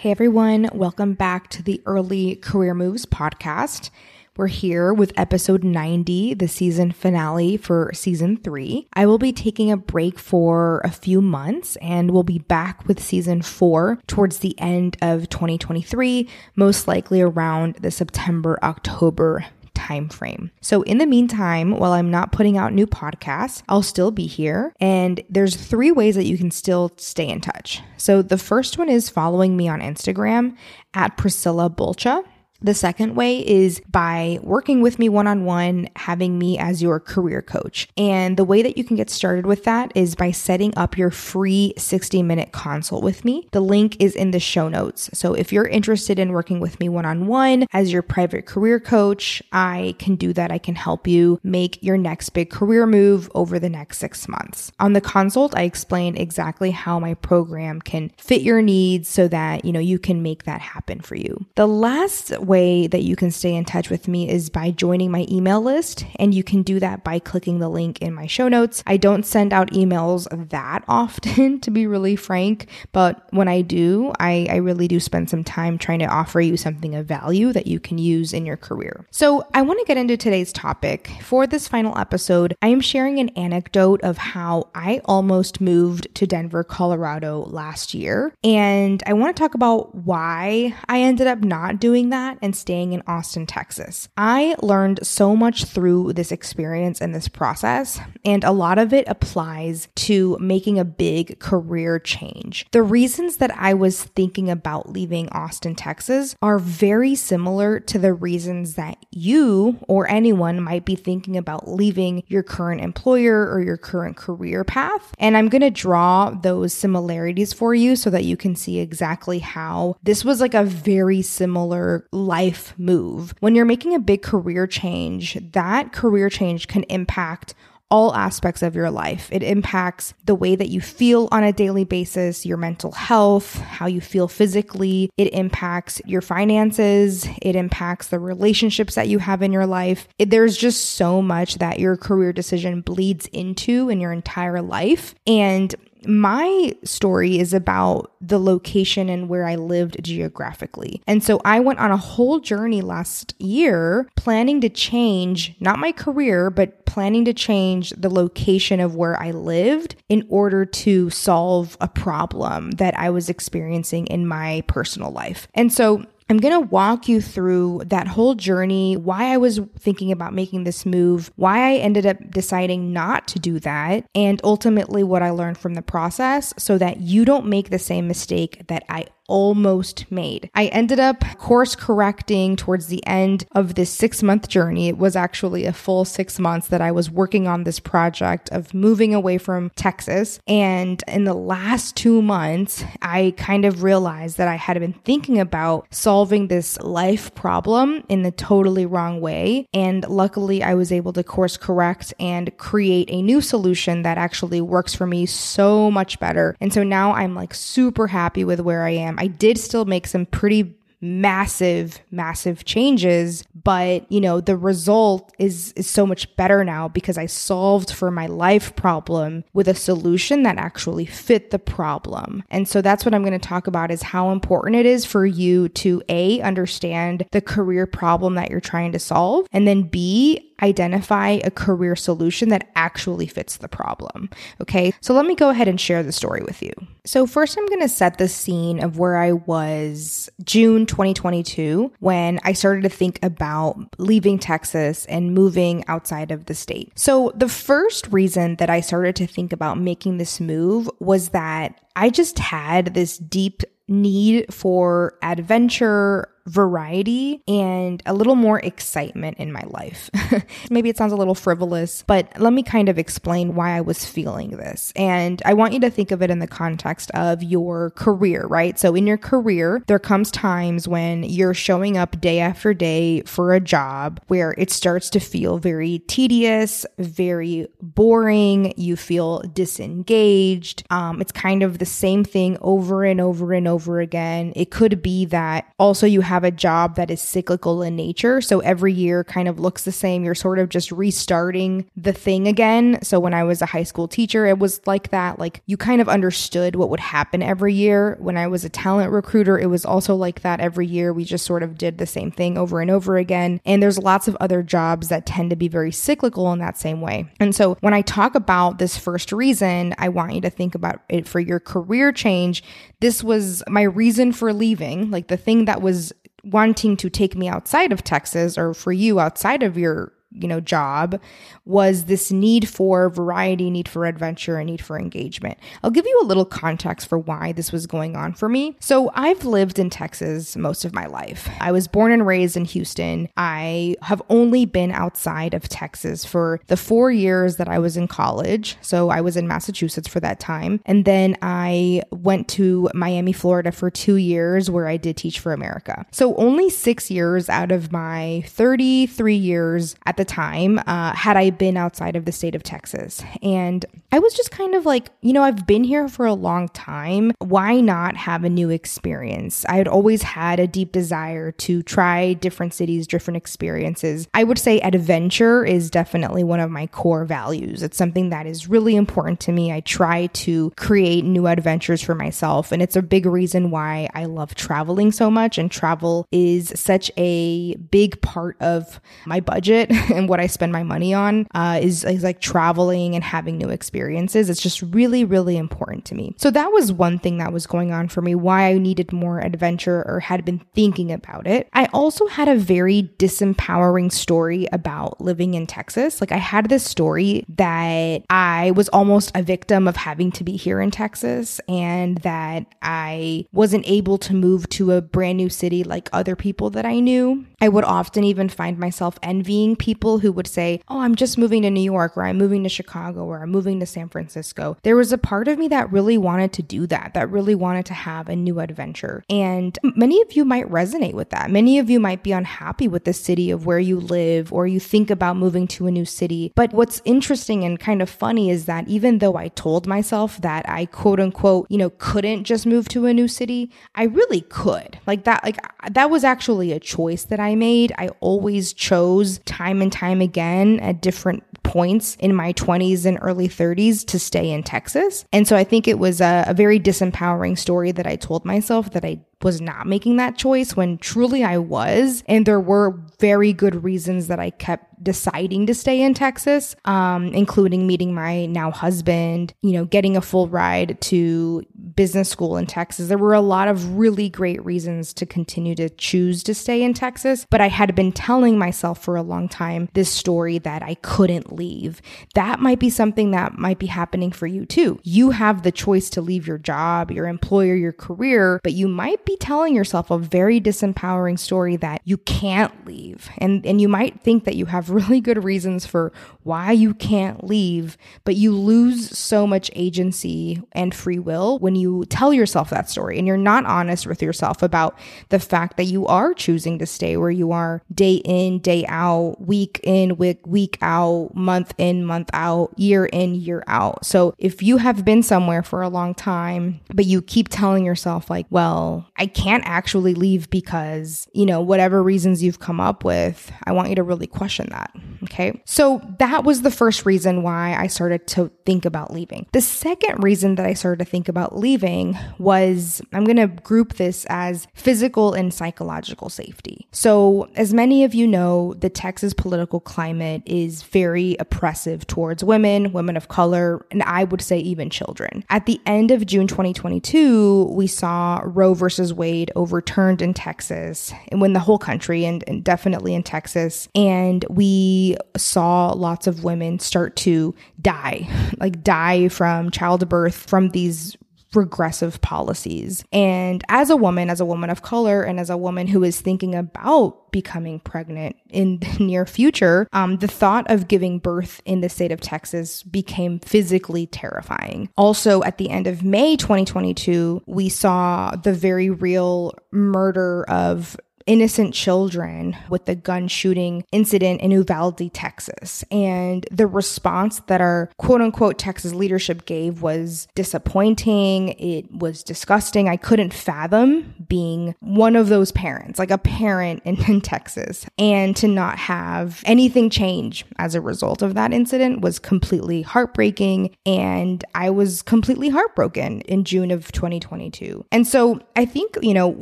Hey 0.00 0.12
everyone, 0.12 0.70
welcome 0.72 1.14
back 1.14 1.48
to 1.48 1.60
the 1.60 1.82
Early 1.84 2.36
Career 2.36 2.72
Moves 2.72 3.04
podcast. 3.04 3.90
We're 4.36 4.46
here 4.46 4.94
with 4.94 5.12
episode 5.16 5.64
90, 5.64 6.34
the 6.34 6.46
season 6.46 6.92
finale 6.92 7.56
for 7.56 7.90
season 7.92 8.36
three. 8.36 8.86
I 8.92 9.06
will 9.06 9.18
be 9.18 9.32
taking 9.32 9.72
a 9.72 9.76
break 9.76 10.16
for 10.16 10.80
a 10.84 10.92
few 10.92 11.20
months 11.20 11.74
and 11.82 12.12
we'll 12.12 12.22
be 12.22 12.38
back 12.38 12.86
with 12.86 13.02
season 13.02 13.42
four 13.42 13.98
towards 14.06 14.38
the 14.38 14.54
end 14.60 14.96
of 15.02 15.28
2023, 15.30 16.28
most 16.54 16.86
likely 16.86 17.20
around 17.20 17.74
the 17.80 17.90
September 17.90 18.56
October 18.62 19.46
time 19.78 20.08
frame. 20.08 20.50
So 20.60 20.82
in 20.82 20.98
the 20.98 21.06
meantime, 21.06 21.78
while 21.78 21.92
I'm 21.92 22.10
not 22.10 22.32
putting 22.32 22.58
out 22.58 22.72
new 22.72 22.86
podcasts, 22.86 23.62
I'll 23.68 23.82
still 23.82 24.10
be 24.10 24.26
here 24.26 24.74
and 24.80 25.22
there's 25.30 25.54
three 25.56 25.92
ways 25.92 26.16
that 26.16 26.26
you 26.26 26.36
can 26.36 26.50
still 26.50 26.92
stay 26.96 27.28
in 27.28 27.40
touch. 27.40 27.80
So 27.96 28.22
the 28.22 28.38
first 28.38 28.76
one 28.76 28.88
is 28.88 29.08
following 29.08 29.56
me 29.56 29.68
on 29.68 29.80
Instagram 29.80 30.56
at 30.94 31.16
Priscilla 31.16 31.70
Bulcha. 31.70 32.24
The 32.60 32.74
second 32.74 33.14
way 33.14 33.46
is 33.46 33.80
by 33.88 34.40
working 34.42 34.80
with 34.80 34.98
me 34.98 35.08
one 35.08 35.28
on 35.28 35.44
one, 35.44 35.88
having 35.94 36.38
me 36.38 36.58
as 36.58 36.82
your 36.82 36.98
career 36.98 37.40
coach. 37.40 37.88
And 37.96 38.36
the 38.36 38.44
way 38.44 38.62
that 38.62 38.76
you 38.76 38.82
can 38.82 38.96
get 38.96 39.10
started 39.10 39.46
with 39.46 39.62
that 39.64 39.92
is 39.94 40.16
by 40.16 40.32
setting 40.32 40.76
up 40.76 40.98
your 40.98 41.12
free 41.12 41.72
60 41.78 42.20
minute 42.24 42.50
consult 42.50 43.04
with 43.04 43.24
me. 43.24 43.46
The 43.52 43.60
link 43.60 43.96
is 44.00 44.16
in 44.16 44.32
the 44.32 44.40
show 44.40 44.68
notes. 44.68 45.08
So 45.14 45.34
if 45.34 45.52
you're 45.52 45.68
interested 45.68 46.18
in 46.18 46.32
working 46.32 46.58
with 46.58 46.80
me 46.80 46.88
one 46.88 47.06
on 47.06 47.28
one 47.28 47.64
as 47.72 47.92
your 47.92 48.02
private 48.02 48.46
career 48.46 48.80
coach, 48.80 49.40
I 49.52 49.94
can 50.00 50.16
do 50.16 50.32
that. 50.32 50.50
I 50.50 50.58
can 50.58 50.74
help 50.74 51.06
you 51.06 51.38
make 51.44 51.80
your 51.80 51.96
next 51.96 52.30
big 52.30 52.50
career 52.50 52.86
move 52.86 53.30
over 53.36 53.60
the 53.60 53.70
next 53.70 53.98
six 53.98 54.26
months. 54.26 54.72
On 54.80 54.94
the 54.94 55.00
consult, 55.00 55.56
I 55.56 55.62
explain 55.62 56.16
exactly 56.16 56.72
how 56.72 56.98
my 56.98 57.14
program 57.14 57.80
can 57.80 58.10
fit 58.18 58.42
your 58.42 58.62
needs 58.62 59.08
so 59.08 59.28
that, 59.28 59.64
you 59.64 59.72
know, 59.72 59.78
you 59.78 60.00
can 60.00 60.24
make 60.24 60.42
that 60.42 60.60
happen 60.60 61.00
for 61.00 61.14
you. 61.14 61.46
The 61.54 61.68
last 61.68 62.32
way 62.48 62.86
that 62.86 63.02
you 63.04 63.14
can 63.14 63.30
stay 63.30 63.54
in 63.54 63.64
touch 63.64 63.90
with 63.90 64.08
me 64.08 64.28
is 64.28 64.50
by 64.50 64.70
joining 64.70 65.10
my 65.10 65.26
email 65.30 65.60
list, 65.60 66.04
and 66.16 66.34
you 66.34 66.42
can 66.42 66.62
do 66.62 66.80
that 66.80 67.04
by 67.04 67.18
clicking 67.18 67.58
the 67.58 67.68
link 67.68 68.00
in 68.00 68.14
my 68.14 68.26
show 68.26 68.48
notes. 68.48 68.82
I 68.86 68.96
don't 68.96 69.26
send 69.26 69.52
out 69.52 69.70
emails 69.70 70.26
that 70.50 70.84
often, 70.88 71.60
to 71.68 71.70
be 71.70 71.86
really 71.86 72.16
frank, 72.16 72.68
but 72.92 73.28
when 73.30 73.46
I 73.48 73.60
do, 73.60 74.12
I, 74.18 74.46
I 74.50 74.56
really 74.56 74.88
do 74.88 74.98
spend 74.98 75.30
some 75.30 75.44
time 75.44 75.78
trying 75.78 75.98
to 76.00 76.06
offer 76.06 76.40
you 76.40 76.56
something 76.56 76.94
of 76.94 77.06
value 77.06 77.52
that 77.52 77.66
you 77.66 77.78
can 77.78 77.98
use 77.98 78.32
in 78.32 78.46
your 78.46 78.56
career. 78.56 79.06
So, 79.10 79.46
I 79.54 79.62
want 79.62 79.78
to 79.80 79.84
get 79.84 79.96
into 79.96 80.16
today's 80.16 80.52
topic. 80.52 81.10
For 81.22 81.46
this 81.46 81.68
final 81.68 81.96
episode, 81.98 82.56
I 82.62 82.68
am 82.68 82.80
sharing 82.80 83.18
an 83.18 83.28
anecdote 83.30 84.00
of 84.02 84.16
how 84.16 84.70
I 84.74 85.00
almost 85.04 85.60
moved 85.60 86.08
to 86.14 86.26
Denver, 86.26 86.64
Colorado 86.64 87.44
last 87.44 87.94
year. 87.94 88.32
And 88.42 89.02
I 89.06 89.12
want 89.12 89.36
to 89.36 89.40
talk 89.40 89.54
about 89.54 89.94
why 89.94 90.74
I 90.88 91.02
ended 91.02 91.26
up 91.26 91.40
not 91.40 91.80
doing 91.80 92.10
that 92.10 92.37
and 92.42 92.54
staying 92.54 92.92
in 92.92 93.02
Austin, 93.06 93.46
Texas. 93.46 94.08
I 94.16 94.56
learned 94.62 95.00
so 95.06 95.36
much 95.36 95.64
through 95.64 96.12
this 96.14 96.32
experience 96.32 97.00
and 97.00 97.14
this 97.14 97.28
process, 97.28 98.00
and 98.24 98.44
a 98.44 98.52
lot 98.52 98.78
of 98.78 98.92
it 98.92 99.06
applies 99.08 99.88
to 99.96 100.36
making 100.40 100.78
a 100.78 100.84
big 100.84 101.38
career 101.38 101.98
change. 101.98 102.66
The 102.72 102.82
reasons 102.82 103.38
that 103.38 103.56
I 103.56 103.74
was 103.74 104.04
thinking 104.04 104.50
about 104.50 104.90
leaving 104.90 105.28
Austin, 105.30 105.74
Texas 105.74 106.36
are 106.42 106.58
very 106.58 107.14
similar 107.14 107.80
to 107.80 107.98
the 107.98 108.12
reasons 108.12 108.74
that 108.74 108.98
you 109.10 109.78
or 109.88 110.08
anyone 110.10 110.62
might 110.62 110.84
be 110.84 110.96
thinking 110.96 111.36
about 111.36 111.68
leaving 111.68 112.22
your 112.26 112.42
current 112.42 112.80
employer 112.80 113.50
or 113.50 113.60
your 113.60 113.76
current 113.76 114.16
career 114.16 114.64
path. 114.64 115.14
And 115.18 115.36
I'm 115.36 115.48
going 115.48 115.62
to 115.62 115.70
draw 115.70 116.30
those 116.30 116.72
similarities 116.72 117.52
for 117.52 117.74
you 117.74 117.96
so 117.96 118.10
that 118.10 118.24
you 118.24 118.36
can 118.36 118.56
see 118.56 118.78
exactly 118.78 119.38
how 119.38 119.96
this 120.02 120.24
was 120.24 120.40
like 120.40 120.54
a 120.54 120.64
very 120.64 121.22
similar 121.22 122.06
life 122.28 122.74
move. 122.78 123.34
When 123.40 123.54
you're 123.54 123.64
making 123.64 123.94
a 123.94 123.98
big 124.00 124.22
career 124.22 124.66
change, 124.66 125.38
that 125.52 125.92
career 125.92 126.28
change 126.28 126.68
can 126.68 126.84
impact 126.84 127.54
all 127.90 128.14
aspects 128.14 128.62
of 128.62 128.74
your 128.74 128.90
life. 128.90 129.28
It 129.32 129.42
impacts 129.42 130.12
the 130.26 130.34
way 130.34 130.56
that 130.56 130.68
you 130.68 130.80
feel 130.80 131.28
on 131.32 131.42
a 131.42 131.52
daily 131.52 131.84
basis, 131.84 132.44
your 132.44 132.58
mental 132.58 132.92
health, 132.92 133.58
how 133.58 133.86
you 133.86 134.00
feel 134.00 134.28
physically. 134.28 135.10
It 135.16 135.32
impacts 135.32 136.02
your 136.04 136.20
finances. 136.20 137.26
It 137.40 137.56
impacts 137.56 138.08
the 138.08 138.18
relationships 138.18 138.94
that 138.94 139.08
you 139.08 139.18
have 139.20 139.42
in 139.42 139.52
your 139.52 139.66
life. 139.66 140.06
It, 140.18 140.30
there's 140.30 140.56
just 140.56 140.96
so 140.96 141.22
much 141.22 141.56
that 141.56 141.78
your 141.78 141.96
career 141.96 142.32
decision 142.32 142.82
bleeds 142.82 143.26
into 143.28 143.88
in 143.88 144.00
your 144.00 144.12
entire 144.12 144.60
life. 144.60 145.14
And 145.26 145.74
my 146.06 146.72
story 146.84 147.38
is 147.38 147.52
about 147.52 148.12
the 148.20 148.38
location 148.38 149.08
and 149.08 149.28
where 149.28 149.46
I 149.46 149.56
lived 149.56 150.02
geographically. 150.02 151.02
And 151.06 151.22
so 151.22 151.40
I 151.44 151.60
went 151.60 151.78
on 151.78 151.90
a 151.90 151.96
whole 151.96 152.40
journey 152.40 152.82
last 152.82 153.34
year 153.38 154.08
planning 154.16 154.60
to 154.60 154.68
change, 154.68 155.54
not 155.60 155.78
my 155.78 155.92
career, 155.92 156.50
but 156.50 156.86
planning 156.86 157.24
to 157.24 157.32
change 157.32 157.90
the 157.90 158.10
location 158.10 158.80
of 158.80 158.94
where 158.94 159.20
I 159.20 159.30
lived 159.30 159.96
in 160.08 160.26
order 160.28 160.64
to 160.64 161.10
solve 161.10 161.76
a 161.80 161.88
problem 161.88 162.72
that 162.72 162.98
I 162.98 163.10
was 163.10 163.28
experiencing 163.28 164.06
in 164.06 164.26
my 164.26 164.62
personal 164.66 165.10
life. 165.10 165.48
And 165.54 165.72
so 165.72 166.04
I'm 166.30 166.36
going 166.36 166.52
to 166.52 166.68
walk 166.68 167.08
you 167.08 167.22
through 167.22 167.84
that 167.86 168.06
whole 168.06 168.34
journey, 168.34 168.98
why 168.98 169.32
I 169.32 169.38
was 169.38 169.60
thinking 169.78 170.12
about 170.12 170.34
making 170.34 170.64
this 170.64 170.84
move, 170.84 171.30
why 171.36 171.72
I 171.72 171.76
ended 171.76 172.04
up 172.04 172.30
deciding 172.30 172.92
not 172.92 173.26
to 173.28 173.38
do 173.38 173.58
that, 173.60 174.04
and 174.14 174.38
ultimately 174.44 175.02
what 175.02 175.22
I 175.22 175.30
learned 175.30 175.56
from 175.56 175.72
the 175.72 175.80
process 175.80 176.52
so 176.58 176.76
that 176.76 177.00
you 177.00 177.24
don't 177.24 177.46
make 177.46 177.70
the 177.70 177.78
same 177.78 178.06
mistake 178.06 178.66
that 178.68 178.84
I 178.90 179.06
almost 179.28 180.10
made. 180.10 180.50
I 180.54 180.66
ended 180.66 180.98
up 180.98 181.22
course 181.38 181.76
correcting 181.76 182.56
towards 182.56 182.88
the 182.88 183.06
end 183.06 183.46
of 183.54 183.74
this 183.74 183.90
six 183.90 184.22
month 184.22 184.48
journey. 184.48 184.88
It 184.88 184.98
was 184.98 185.14
actually 185.14 185.66
a 185.66 185.72
full 185.72 186.04
six 186.04 186.38
months 186.38 186.68
that 186.68 186.80
I 186.80 186.90
was 186.90 187.10
working 187.10 187.46
on 187.46 187.64
this 187.64 187.78
project 187.78 188.48
of 188.50 188.74
moving 188.74 189.14
away 189.14 189.38
from 189.38 189.70
Texas. 189.76 190.40
And 190.48 191.02
in 191.06 191.24
the 191.24 191.34
last 191.34 191.94
two 191.94 192.20
months, 192.22 192.84
I 193.02 193.34
kind 193.36 193.64
of 193.64 193.82
realized 193.82 194.38
that 194.38 194.48
I 194.48 194.56
had 194.56 194.78
been 194.80 194.94
thinking 195.04 195.38
about 195.38 195.86
solving 195.90 196.48
this 196.48 196.78
life 196.80 197.34
problem 197.34 198.02
in 198.08 198.22
the 198.22 198.32
totally 198.32 198.86
wrong 198.86 199.20
way. 199.20 199.66
And 199.74 200.08
luckily, 200.08 200.62
I 200.62 200.74
was 200.74 200.90
able 200.90 201.12
to 201.12 201.22
course 201.22 201.56
correct 201.56 202.14
and 202.18 202.56
create 202.56 203.08
a 203.10 203.22
new 203.22 203.40
solution 203.40 204.02
that 204.02 204.18
actually 204.18 204.60
works 204.60 204.94
for 204.94 205.06
me 205.06 205.26
so 205.26 205.90
much 205.90 206.18
better. 206.18 206.56
And 206.60 206.72
so 206.72 206.82
now 206.82 207.12
I'm 207.12 207.34
like 207.34 207.54
super 207.54 208.06
happy 208.06 208.44
with 208.44 208.60
where 208.60 208.84
I 208.84 208.90
am. 208.90 209.17
I 209.18 209.26
did 209.26 209.58
still 209.58 209.84
make 209.84 210.06
some 210.06 210.26
pretty 210.26 210.74
massive 211.00 212.00
massive 212.10 212.64
changes 212.64 213.44
but 213.62 214.10
you 214.10 214.20
know 214.20 214.40
the 214.40 214.56
result 214.56 215.32
is 215.38 215.72
is 215.72 215.88
so 215.88 216.04
much 216.04 216.34
better 216.34 216.64
now 216.64 216.88
because 216.88 217.16
i 217.16 217.24
solved 217.24 217.92
for 217.92 218.10
my 218.10 218.26
life 218.26 218.74
problem 218.74 219.44
with 219.52 219.68
a 219.68 219.74
solution 219.74 220.42
that 220.42 220.58
actually 220.58 221.06
fit 221.06 221.50
the 221.50 221.58
problem. 221.58 222.42
And 222.50 222.66
so 222.66 222.82
that's 222.82 223.04
what 223.04 223.14
i'm 223.14 223.22
going 223.22 223.38
to 223.38 223.38
talk 223.38 223.66
about 223.68 223.90
is 223.90 224.02
how 224.02 224.30
important 224.30 224.76
it 224.76 224.86
is 224.86 225.04
for 225.04 225.24
you 225.24 225.68
to 225.70 226.02
a 226.08 226.40
understand 226.40 227.26
the 227.30 227.40
career 227.40 227.86
problem 227.86 228.34
that 228.34 228.50
you're 228.50 228.60
trying 228.60 228.92
to 228.92 228.98
solve 228.98 229.46
and 229.52 229.68
then 229.68 229.82
b 229.82 230.47
identify 230.62 231.38
a 231.44 231.50
career 231.50 231.96
solution 231.96 232.48
that 232.50 232.70
actually 232.76 233.26
fits 233.26 233.58
the 233.58 233.68
problem. 233.68 234.30
Okay, 234.60 234.92
so 235.00 235.14
let 235.14 235.26
me 235.26 235.34
go 235.34 235.50
ahead 235.50 235.68
and 235.68 235.80
share 235.80 236.02
the 236.02 236.12
story 236.12 236.42
with 236.42 236.62
you. 236.62 236.72
So, 237.04 237.26
first, 237.26 237.56
I'm 237.56 237.66
going 237.66 237.80
to 237.80 237.88
set 237.88 238.18
the 238.18 238.28
scene 238.28 238.82
of 238.82 238.98
where 238.98 239.16
I 239.16 239.32
was 239.32 240.28
June 240.44 240.86
2022 240.86 241.92
when 242.00 242.38
I 242.44 242.52
started 242.52 242.82
to 242.82 242.88
think 242.88 243.18
about 243.22 243.76
leaving 243.98 244.38
Texas 244.38 245.06
and 245.06 245.34
moving 245.34 245.84
outside 245.88 246.30
of 246.30 246.46
the 246.46 246.54
state. 246.54 246.92
So, 246.96 247.32
the 247.34 247.48
first 247.48 248.06
reason 248.08 248.56
that 248.56 248.70
I 248.70 248.80
started 248.80 249.16
to 249.16 249.26
think 249.26 249.52
about 249.52 249.78
making 249.78 250.18
this 250.18 250.40
move 250.40 250.90
was 250.98 251.30
that 251.30 251.80
I 251.96 252.10
just 252.10 252.38
had 252.38 252.94
this 252.94 253.18
deep 253.18 253.62
need 253.88 254.52
for 254.52 255.18
adventure, 255.22 256.28
variety 256.48 257.42
and 257.46 258.02
a 258.06 258.14
little 258.14 258.34
more 258.34 258.58
excitement 258.60 259.38
in 259.38 259.52
my 259.52 259.62
life. 259.68 260.10
Maybe 260.70 260.88
it 260.88 260.96
sounds 260.96 261.12
a 261.12 261.16
little 261.16 261.34
frivolous, 261.34 262.02
but 262.06 262.28
let 262.40 262.52
me 262.52 262.62
kind 262.62 262.88
of 262.88 262.98
explain 262.98 263.54
why 263.54 263.76
I 263.76 263.80
was 263.80 264.04
feeling 264.04 264.50
this. 264.50 264.92
And 264.96 265.42
I 265.44 265.54
want 265.54 265.74
you 265.74 265.80
to 265.80 265.90
think 265.90 266.10
of 266.10 266.22
it 266.22 266.30
in 266.30 266.38
the 266.38 266.46
context 266.46 267.10
of 267.12 267.42
your 267.42 267.90
career, 267.90 268.46
right? 268.46 268.78
So 268.78 268.94
in 268.94 269.06
your 269.06 269.18
career, 269.18 269.82
there 269.86 269.98
comes 269.98 270.30
times 270.30 270.88
when 270.88 271.22
you're 271.22 271.54
showing 271.54 271.96
up 271.96 272.20
day 272.20 272.40
after 272.40 272.72
day 272.74 273.22
for 273.22 273.54
a 273.54 273.60
job 273.60 274.20
where 274.28 274.54
it 274.56 274.70
starts 274.70 275.10
to 275.10 275.20
feel 275.20 275.58
very 275.58 276.00
tedious, 276.00 276.86
very 276.98 277.68
boring. 277.80 278.72
You 278.76 278.96
feel 278.96 279.40
disengaged. 279.40 280.84
Um, 280.90 281.20
it's 281.20 281.32
kind 281.32 281.62
of 281.62 281.78
the 281.78 281.86
same 281.86 282.24
thing 282.24 282.56
over 282.60 283.04
and 283.04 283.20
over 283.20 283.52
and 283.52 283.68
over 283.68 284.00
again. 284.00 284.52
It 284.56 284.70
could 284.70 285.02
be 285.02 285.26
that 285.26 285.72
also 285.78 286.06
you 286.06 286.22
have 286.22 286.37
a 286.44 286.50
job 286.50 286.96
that 286.96 287.10
is 287.10 287.20
cyclical 287.20 287.82
in 287.82 287.96
nature. 287.96 288.40
So 288.40 288.60
every 288.60 288.92
year 288.92 289.24
kind 289.24 289.48
of 289.48 289.58
looks 289.58 289.84
the 289.84 289.92
same. 289.92 290.24
You're 290.24 290.34
sort 290.34 290.58
of 290.58 290.68
just 290.68 290.92
restarting 290.92 291.86
the 291.96 292.12
thing 292.12 292.48
again. 292.48 292.98
So 293.02 293.20
when 293.20 293.34
I 293.34 293.44
was 293.44 293.62
a 293.62 293.66
high 293.66 293.82
school 293.82 294.08
teacher, 294.08 294.46
it 294.46 294.58
was 294.58 294.80
like 294.86 295.10
that. 295.10 295.38
Like 295.38 295.62
you 295.66 295.76
kind 295.76 296.00
of 296.00 296.08
understood 296.08 296.76
what 296.76 296.90
would 296.90 297.00
happen 297.00 297.42
every 297.42 297.74
year. 297.74 298.16
When 298.20 298.36
I 298.36 298.46
was 298.46 298.64
a 298.64 298.68
talent 298.68 299.12
recruiter, 299.12 299.58
it 299.58 299.66
was 299.66 299.84
also 299.84 300.14
like 300.14 300.42
that 300.42 300.60
every 300.60 300.86
year. 300.86 301.12
We 301.12 301.24
just 301.24 301.46
sort 301.46 301.62
of 301.62 301.78
did 301.78 301.98
the 301.98 302.06
same 302.06 302.30
thing 302.30 302.58
over 302.58 302.80
and 302.80 302.90
over 302.90 303.16
again. 303.16 303.60
And 303.64 303.82
there's 303.82 303.98
lots 303.98 304.28
of 304.28 304.36
other 304.36 304.62
jobs 304.62 305.08
that 305.08 305.26
tend 305.26 305.50
to 305.50 305.56
be 305.56 305.68
very 305.68 305.92
cyclical 305.92 306.52
in 306.52 306.58
that 306.60 306.78
same 306.78 307.00
way. 307.00 307.30
And 307.40 307.54
so 307.54 307.76
when 307.80 307.94
I 307.94 308.02
talk 308.02 308.34
about 308.34 308.78
this 308.78 308.96
first 308.96 309.32
reason, 309.32 309.94
I 309.98 310.08
want 310.08 310.34
you 310.34 310.40
to 310.42 310.50
think 310.50 310.74
about 310.74 311.02
it 311.08 311.26
for 311.26 311.40
your 311.40 311.60
career 311.60 312.12
change. 312.12 312.62
This 313.00 313.22
was 313.22 313.62
my 313.68 313.82
reason 313.82 314.32
for 314.32 314.52
leaving, 314.52 315.10
like 315.10 315.28
the 315.28 315.36
thing 315.36 315.66
that 315.66 315.82
was 315.82 316.12
wanting 316.52 316.96
to 316.98 317.10
take 317.10 317.36
me 317.36 317.48
outside 317.48 317.92
of 317.92 318.04
Texas 318.04 318.56
or 318.58 318.74
for 318.74 318.92
you 318.92 319.20
outside 319.20 319.62
of 319.62 319.76
your 319.76 320.12
you 320.30 320.46
know 320.46 320.60
job 320.60 321.20
was 321.64 322.04
this 322.04 322.30
need 322.30 322.68
for 322.68 323.08
variety 323.08 323.70
need 323.70 323.88
for 323.88 324.04
adventure 324.04 324.58
and 324.58 324.66
need 324.66 324.80
for 324.80 324.98
engagement. 324.98 325.58
I'll 325.82 325.90
give 325.90 326.06
you 326.06 326.20
a 326.22 326.26
little 326.26 326.44
context 326.44 327.08
for 327.08 327.18
why 327.18 327.52
this 327.52 327.72
was 327.72 327.86
going 327.86 328.16
on 328.16 328.34
for 328.34 328.48
me. 328.48 328.76
So 328.80 329.10
i've 329.14 329.44
lived 329.44 329.78
in 329.78 329.90
texas 329.90 330.56
most 330.56 330.84
of 330.84 330.94
my 330.94 331.06
life. 331.06 331.48
I 331.60 331.72
was 331.72 331.88
born 331.88 332.12
and 332.12 332.26
raised 332.26 332.56
in 332.56 332.64
houston. 332.64 333.28
I 333.36 333.96
have 334.02 334.22
only 334.28 334.66
been 334.66 334.90
outside 334.90 335.54
of 335.54 335.68
texas 335.68 336.24
for 336.24 336.60
the 336.66 336.76
four 336.76 337.10
years 337.10 337.56
that 337.56 337.68
i 337.68 337.78
was 337.78 337.96
in 337.96 338.06
college. 338.08 338.76
So 338.80 339.08
i 339.08 339.20
was 339.20 339.36
in 339.36 339.48
massachusetts 339.48 340.08
for 340.08 340.20
that 340.20 340.40
time. 340.40 340.80
And 340.84 341.04
then 341.04 341.36
i 341.40 342.02
went 342.10 342.48
to 342.48 342.90
miami 342.94 343.32
florida 343.32 343.72
for 343.72 343.90
two 343.90 344.16
years 344.16 344.70
where 344.70 344.86
i 344.86 344.96
did 344.98 345.16
teach 345.16 345.40
for 345.40 345.52
america. 345.52 346.04
So 346.12 346.34
only 346.36 346.68
six 346.68 347.10
years 347.10 347.48
out 347.48 347.72
of 347.72 347.92
my 347.92 348.42
33 348.46 349.34
years 349.34 349.96
at 350.04 350.17
the 350.18 350.24
time 350.26 350.78
uh, 350.86 351.14
had 351.14 351.38
I 351.38 351.48
been 351.48 351.78
outside 351.78 352.16
of 352.16 352.26
the 352.26 352.32
state 352.32 352.54
of 352.54 352.62
Texas. 352.62 353.22
And 353.42 353.86
I 354.12 354.18
was 354.18 354.34
just 354.34 354.50
kind 354.50 354.74
of 354.74 354.84
like, 354.84 355.08
you 355.22 355.32
know, 355.32 355.42
I've 355.42 355.66
been 355.66 355.84
here 355.84 356.08
for 356.08 356.26
a 356.26 356.34
long 356.34 356.68
time. 356.68 357.32
Why 357.38 357.80
not 357.80 358.16
have 358.16 358.44
a 358.44 358.50
new 358.50 358.68
experience? 358.68 359.64
I 359.66 359.76
had 359.76 359.88
always 359.88 360.22
had 360.22 360.60
a 360.60 360.66
deep 360.66 360.92
desire 360.92 361.52
to 361.52 361.82
try 361.82 362.34
different 362.34 362.74
cities, 362.74 363.06
different 363.06 363.38
experiences. 363.38 364.28
I 364.34 364.44
would 364.44 364.58
say 364.58 364.80
adventure 364.80 365.64
is 365.64 365.90
definitely 365.90 366.44
one 366.44 366.60
of 366.60 366.70
my 366.70 366.86
core 366.88 367.24
values. 367.24 367.82
It's 367.82 367.96
something 367.96 368.30
that 368.30 368.46
is 368.46 368.68
really 368.68 368.96
important 368.96 369.40
to 369.40 369.52
me. 369.52 369.72
I 369.72 369.80
try 369.80 370.26
to 370.26 370.72
create 370.76 371.24
new 371.24 371.46
adventures 371.46 372.02
for 372.02 372.14
myself. 372.14 372.72
And 372.72 372.82
it's 372.82 372.96
a 372.96 373.02
big 373.02 373.24
reason 373.24 373.70
why 373.70 374.08
I 374.14 374.24
love 374.24 374.54
traveling 374.54 375.12
so 375.12 375.30
much. 375.30 375.58
And 375.58 375.70
travel 375.70 376.26
is 376.32 376.72
such 376.74 377.10
a 377.16 377.76
big 377.76 378.20
part 378.20 378.56
of 378.60 379.00
my 379.26 379.40
budget 379.40 379.90
and 380.14 380.28
what 380.28 380.40
I 380.40 380.46
spend 380.46 380.72
my 380.72 380.82
money 380.82 381.14
on 381.14 381.46
uh, 381.54 381.78
is, 381.80 382.04
is 382.04 382.22
like 382.22 382.40
traveling 382.40 383.14
and 383.14 383.24
having 383.24 383.58
new 383.58 383.68
experiences. 383.68 384.50
It's 384.50 384.62
just 384.62 384.82
really, 384.82 385.24
really 385.24 385.56
important 385.56 386.04
to 386.06 386.14
me. 386.14 386.34
So 386.38 386.50
that 386.50 386.72
was 386.72 386.92
one 386.92 387.18
thing 387.18 387.38
that 387.38 387.52
was 387.52 387.66
going 387.66 387.92
on 387.92 388.08
for 388.08 388.22
me, 388.22 388.34
why 388.34 388.68
I 388.68 388.78
needed 388.78 389.12
more 389.12 389.40
adventure 389.40 390.04
or 390.06 390.20
had 390.20 390.44
been 390.44 390.60
thinking 390.74 391.12
about 391.12 391.46
it. 391.46 391.68
I 391.72 391.86
also 391.92 392.26
had 392.26 392.48
a 392.48 392.56
very 392.56 393.10
disempowering 393.18 394.12
story 394.12 394.66
about 394.72 395.20
living 395.20 395.54
in 395.54 395.66
Texas. 395.66 396.20
Like 396.20 396.32
I 396.32 396.36
had 396.36 396.68
this 396.68 396.84
story 396.84 397.44
that 397.48 398.24
I 398.30 398.72
was 398.72 398.88
almost 398.90 399.32
a 399.34 399.42
victim 399.42 399.88
of 399.88 399.96
having 399.96 400.32
to 400.32 400.44
be 400.44 400.56
here 400.56 400.80
in 400.80 400.90
Texas 400.90 401.60
and 401.68 402.18
that 402.18 402.66
I 402.82 403.46
wasn't 403.52 403.88
able 403.88 404.18
to 404.18 404.34
move 404.34 404.68
to 404.70 404.92
a 404.92 405.02
brand 405.02 405.38
new 405.38 405.48
city 405.48 405.84
like 405.84 406.08
other 406.12 406.36
people 406.36 406.70
that 406.70 406.86
I 406.86 407.00
knew. 407.00 407.46
I 407.60 407.68
would 407.68 407.84
often 407.84 408.24
even 408.24 408.48
find 408.48 408.78
myself 408.78 409.18
envying 409.22 409.74
people 409.76 409.97
people 409.98 410.20
who 410.20 410.30
would 410.30 410.46
say, 410.46 410.80
Oh, 410.86 411.00
I'm 411.00 411.16
just 411.16 411.36
moving 411.36 411.62
to 411.62 411.70
New 411.70 411.82
York 411.82 412.16
or 412.16 412.22
I'm 412.22 412.38
moving 412.38 412.62
to 412.62 412.68
Chicago 412.68 413.24
or 413.24 413.42
I'm 413.42 413.50
moving 413.50 413.80
to 413.80 413.86
San 413.86 414.08
Francisco. 414.08 414.76
There 414.84 414.94
was 414.94 415.12
a 415.12 415.18
part 415.18 415.48
of 415.48 415.58
me 415.58 415.66
that 415.68 415.90
really 415.90 416.16
wanted 416.16 416.52
to 416.52 416.62
do 416.62 416.86
that, 416.86 417.14
that 417.14 417.28
really 417.30 417.56
wanted 417.56 417.84
to 417.86 417.94
have 417.94 418.28
a 418.28 418.36
new 418.36 418.60
adventure. 418.60 419.24
And 419.28 419.76
many 419.82 420.22
of 420.22 420.34
you 420.34 420.44
might 420.44 420.70
resonate 420.70 421.14
with 421.14 421.30
that. 421.30 421.50
Many 421.50 421.80
of 421.80 421.90
you 421.90 421.98
might 421.98 422.22
be 422.22 422.30
unhappy 422.30 422.86
with 422.86 423.06
the 423.06 423.12
city 423.12 423.50
of 423.50 423.66
where 423.66 423.80
you 423.80 423.98
live 423.98 424.52
or 424.52 424.68
you 424.68 424.78
think 424.78 425.10
about 425.10 425.36
moving 425.36 425.66
to 425.68 425.88
a 425.88 425.90
new 425.90 426.04
city. 426.04 426.52
But 426.54 426.72
what's 426.72 427.02
interesting 427.04 427.64
and 427.64 427.80
kind 427.80 428.00
of 428.00 428.08
funny 428.08 428.50
is 428.50 428.66
that 428.66 428.86
even 428.86 429.18
though 429.18 429.34
I 429.34 429.48
told 429.48 429.88
myself 429.88 430.40
that 430.42 430.68
I 430.68 430.86
quote 430.86 431.18
unquote, 431.18 431.66
you 431.70 431.78
know, 431.78 431.90
couldn't 431.98 432.44
just 432.44 432.66
move 432.66 432.88
to 432.90 433.06
a 433.06 433.12
new 433.12 433.26
city, 433.26 433.72
I 433.96 434.04
really 434.04 434.42
could. 434.42 435.00
Like 435.08 435.24
that, 435.24 435.42
like 435.42 435.58
that 435.90 436.08
was 436.08 436.22
actually 436.22 436.70
a 436.70 436.78
choice 436.78 437.24
that 437.24 437.40
I 437.40 437.56
made. 437.56 437.92
I 437.98 438.10
always 438.20 438.72
chose 438.72 439.38
time 439.40 439.82
and 439.82 439.87
and 439.88 439.92
time 439.92 440.20
again 440.20 440.80
at 440.80 441.00
different 441.00 441.42
points 441.62 442.16
in 442.16 442.34
my 442.34 442.52
20s 442.52 443.06
and 443.06 443.18
early 443.22 443.48
30s 443.48 444.06
to 444.06 444.18
stay 444.18 444.50
in 444.50 444.62
Texas. 444.62 445.24
And 445.32 445.48
so 445.48 445.56
I 445.56 445.64
think 445.64 445.88
it 445.88 445.98
was 445.98 446.20
a, 446.20 446.44
a 446.46 446.54
very 446.54 446.78
disempowering 446.78 447.58
story 447.58 447.92
that 447.92 448.06
I 448.06 448.16
told 448.16 448.44
myself 448.44 448.90
that 448.92 449.04
I 449.04 449.20
was 449.42 449.60
not 449.60 449.86
making 449.86 450.16
that 450.16 450.36
choice 450.36 450.76
when 450.76 450.98
truly 450.98 451.44
I 451.44 451.58
was. 451.58 452.22
And 452.26 452.46
there 452.46 452.60
were 452.60 452.98
very 453.20 453.52
good 453.52 453.82
reasons 453.82 454.28
that 454.28 454.40
I 454.40 454.50
kept 454.50 454.88
deciding 455.02 455.66
to 455.66 455.74
stay 455.74 456.02
in 456.02 456.14
Texas, 456.14 456.74
um, 456.84 457.28
including 457.28 457.86
meeting 457.86 458.14
my 458.14 458.46
now 458.46 458.70
husband, 458.70 459.54
you 459.62 459.72
know, 459.72 459.84
getting 459.84 460.16
a 460.16 460.20
full 460.20 460.48
ride 460.48 461.00
to 461.02 461.62
business 461.94 462.28
school 462.28 462.56
in 462.56 462.66
Texas. 462.66 463.08
There 463.08 463.18
were 463.18 463.34
a 463.34 463.40
lot 463.40 463.68
of 463.68 463.96
really 463.96 464.28
great 464.28 464.64
reasons 464.64 465.12
to 465.14 465.26
continue 465.26 465.74
to 465.76 465.88
choose 465.88 466.42
to 466.44 466.54
stay 466.54 466.82
in 466.82 466.94
Texas, 466.94 467.46
but 467.50 467.60
I 467.60 467.68
had 467.68 467.94
been 467.94 468.12
telling 468.12 468.58
myself 468.58 469.02
for 469.02 469.16
a 469.16 469.22
long 469.22 469.48
time 469.48 469.88
this 469.94 470.10
story 470.10 470.58
that 470.58 470.82
I 470.82 470.94
couldn't 470.94 471.52
leave. 471.52 472.00
That 472.34 472.60
might 472.60 472.78
be 472.78 472.90
something 472.90 473.30
that 473.32 473.58
might 473.58 473.78
be 473.78 473.86
happening 473.86 474.30
for 474.32 474.46
you 474.46 474.66
too. 474.66 475.00
You 475.02 475.30
have 475.30 475.62
the 475.62 475.72
choice 475.72 476.10
to 476.10 476.20
leave 476.20 476.46
your 476.46 476.58
job, 476.58 477.10
your 477.10 477.26
employer, 477.26 477.74
your 477.74 477.92
career, 477.92 478.60
but 478.62 478.72
you 478.72 478.88
might 478.88 479.24
be 479.28 479.36
telling 479.36 479.74
yourself 479.74 480.10
a 480.10 480.16
very 480.16 480.58
disempowering 480.58 481.38
story 481.38 481.76
that 481.76 482.00
you 482.04 482.16
can't 482.16 482.86
leave. 482.86 483.28
And, 483.36 483.64
and 483.66 483.78
you 483.78 483.86
might 483.86 484.22
think 484.22 484.44
that 484.44 484.56
you 484.56 484.64
have 484.66 484.88
really 484.90 485.20
good 485.20 485.44
reasons 485.44 485.84
for 485.84 486.12
why 486.44 486.72
you 486.72 486.94
can't 486.94 487.44
leave, 487.44 487.98
but 488.24 488.36
you 488.36 488.52
lose 488.52 489.16
so 489.16 489.46
much 489.46 489.70
agency 489.74 490.62
and 490.72 490.94
free 490.94 491.18
will 491.18 491.58
when 491.58 491.76
you 491.76 492.06
tell 492.06 492.32
yourself 492.32 492.70
that 492.70 492.88
story 492.88 493.18
and 493.18 493.26
you're 493.26 493.36
not 493.36 493.66
honest 493.66 494.06
with 494.06 494.22
yourself 494.22 494.62
about 494.62 494.98
the 495.28 495.38
fact 495.38 495.76
that 495.76 495.84
you 495.84 496.06
are 496.06 496.32
choosing 496.32 496.78
to 496.78 496.86
stay 496.86 497.18
where 497.18 497.30
you 497.30 497.52
are 497.52 497.82
day 497.94 498.22
in, 498.24 498.60
day 498.60 498.86
out, 498.88 499.36
week 499.38 499.78
in, 499.82 500.16
week, 500.16 500.40
week 500.46 500.78
out, 500.80 501.34
month 501.34 501.74
in, 501.76 502.02
month 502.02 502.30
out, 502.32 502.72
year 502.78 503.04
in, 503.04 503.34
year 503.34 503.62
out. 503.66 504.06
So 504.06 504.34
if 504.38 504.62
you 504.62 504.78
have 504.78 505.04
been 505.04 505.22
somewhere 505.22 505.62
for 505.62 505.82
a 505.82 505.90
long 505.90 506.14
time, 506.14 506.80
but 506.94 507.04
you 507.04 507.20
keep 507.20 507.48
telling 507.50 507.84
yourself 507.84 508.30
like, 508.30 508.46
well, 508.48 509.06
I 509.18 509.26
can't 509.26 509.64
actually 509.66 510.14
leave 510.14 510.48
because, 510.50 511.28
you 511.32 511.44
know, 511.44 511.60
whatever 511.60 512.02
reasons 512.02 512.42
you've 512.42 512.60
come 512.60 512.80
up 512.80 513.04
with, 513.04 513.52
I 513.64 513.72
want 513.72 513.88
you 513.88 513.96
to 513.96 514.02
really 514.02 514.26
question 514.26 514.68
that. 514.70 514.92
Okay. 515.24 515.60
So 515.64 516.00
that 516.18 516.44
was 516.44 516.62
the 516.62 516.70
first 516.70 517.04
reason 517.04 517.42
why 517.42 517.74
I 517.74 517.88
started 517.88 518.26
to 518.28 518.50
think 518.64 518.84
about 518.84 519.12
leaving. 519.12 519.46
The 519.52 519.60
second 519.60 520.22
reason 520.22 520.54
that 520.54 520.66
I 520.66 520.74
started 520.74 521.04
to 521.04 521.10
think 521.10 521.28
about 521.28 521.58
leaving 521.58 522.16
was 522.38 523.02
I'm 523.12 523.24
going 523.24 523.36
to 523.36 523.48
group 523.48 523.94
this 523.94 524.24
as 524.28 524.68
physical 524.74 525.34
and 525.34 525.52
psychological 525.52 526.28
safety. 526.28 526.86
So, 526.92 527.48
as 527.56 527.74
many 527.74 528.04
of 528.04 528.14
you 528.14 528.26
know, 528.26 528.74
the 528.74 528.90
Texas 528.90 529.34
political 529.34 529.80
climate 529.80 530.42
is 530.46 530.82
very 530.82 531.36
oppressive 531.40 532.06
towards 532.06 532.44
women, 532.44 532.92
women 532.92 533.16
of 533.16 533.28
color, 533.28 533.84
and 533.90 534.02
I 534.04 534.24
would 534.24 534.40
say 534.40 534.58
even 534.58 534.90
children. 534.90 535.44
At 535.50 535.66
the 535.66 535.80
end 535.86 536.10
of 536.10 536.26
June 536.26 536.46
2022, 536.46 537.64
we 537.72 537.86
saw 537.86 538.40
Roe 538.44 538.74
versus 538.74 539.07
Wade 539.12 539.50
overturned 539.56 540.22
in 540.22 540.32
Texas 540.32 541.12
and 541.28 541.40
when 541.40 541.52
the 541.52 541.60
whole 541.60 541.78
country 541.78 542.24
and, 542.24 542.42
and 542.46 542.64
definitely 542.64 543.14
in 543.14 543.22
Texas. 543.22 543.88
And 543.94 544.44
we 544.48 545.16
saw 545.36 545.92
lots 545.92 546.26
of 546.26 546.44
women 546.44 546.78
start 546.78 547.16
to 547.16 547.54
die, 547.80 548.28
like 548.58 548.82
die 548.82 549.28
from 549.28 549.70
childbirth 549.70 550.34
from 550.34 550.70
these 550.70 551.16
regressive 551.54 552.20
policies. 552.20 553.04
And 553.12 553.64
as 553.68 553.90
a 553.90 553.96
woman, 553.96 554.30
as 554.30 554.40
a 554.40 554.44
woman 554.44 554.70
of 554.70 554.82
color, 554.82 555.22
and 555.22 555.40
as 555.40 555.50
a 555.50 555.56
woman 555.56 555.86
who 555.86 556.02
is 556.02 556.20
thinking 556.20 556.54
about 556.54 557.30
becoming 557.30 557.80
pregnant 557.80 558.36
in 558.50 558.78
the 558.98 559.04
near 559.04 559.26
future, 559.26 559.88
um, 559.92 560.16
the 560.18 560.28
thought 560.28 560.70
of 560.70 560.88
giving 560.88 561.18
birth 561.18 561.60
in 561.64 561.80
the 561.80 561.88
state 561.88 562.12
of 562.12 562.20
Texas 562.20 562.82
became 562.82 563.38
physically 563.40 564.06
terrifying. 564.06 564.88
Also, 564.96 565.42
at 565.42 565.58
the 565.58 565.70
end 565.70 565.86
of 565.86 566.02
May 566.02 566.36
2022, 566.36 567.42
we 567.46 567.68
saw 567.68 568.34
the 568.36 568.52
very 568.52 568.90
real 568.90 569.52
murder 569.70 570.44
of 570.48 570.96
innocent 571.28 571.74
children 571.74 572.56
with 572.70 572.86
the 572.86 572.94
gun 572.94 573.28
shooting 573.28 573.84
incident 573.92 574.40
in 574.40 574.50
Uvalde, 574.50 575.12
Texas. 575.12 575.84
And 575.90 576.46
the 576.50 576.66
response 576.66 577.40
that 577.46 577.60
our 577.60 577.90
quote 577.98 578.22
unquote 578.22 578.58
Texas 578.58 578.94
leadership 578.94 579.44
gave 579.44 579.82
was 579.82 580.26
disappointing. 580.34 581.50
It 581.50 581.92
was 581.92 582.22
disgusting. 582.24 582.88
I 582.88 582.96
couldn't 582.96 583.34
fathom 583.34 584.14
being 584.26 584.74
one 584.80 585.16
of 585.16 585.28
those 585.28 585.52
parents, 585.52 585.98
like 585.98 586.10
a 586.10 586.18
parent 586.18 586.82
in, 586.84 586.96
in 587.08 587.20
Texas, 587.20 587.84
and 587.98 588.34
to 588.36 588.48
not 588.48 588.78
have 588.78 589.42
anything 589.44 589.90
change 589.90 590.46
as 590.56 590.74
a 590.74 590.80
result 590.80 591.20
of 591.20 591.34
that 591.34 591.52
incident 591.52 592.00
was 592.00 592.18
completely 592.18 592.80
heartbreaking. 592.80 593.76
And 593.84 594.42
I 594.54 594.70
was 594.70 595.02
completely 595.02 595.50
heartbroken 595.50 596.22
in 596.22 596.44
June 596.44 596.70
of 596.70 596.90
2022. 596.90 597.84
And 597.92 598.06
so 598.06 598.40
I 598.56 598.64
think, 598.64 598.96
you 599.02 599.12
know, 599.12 599.32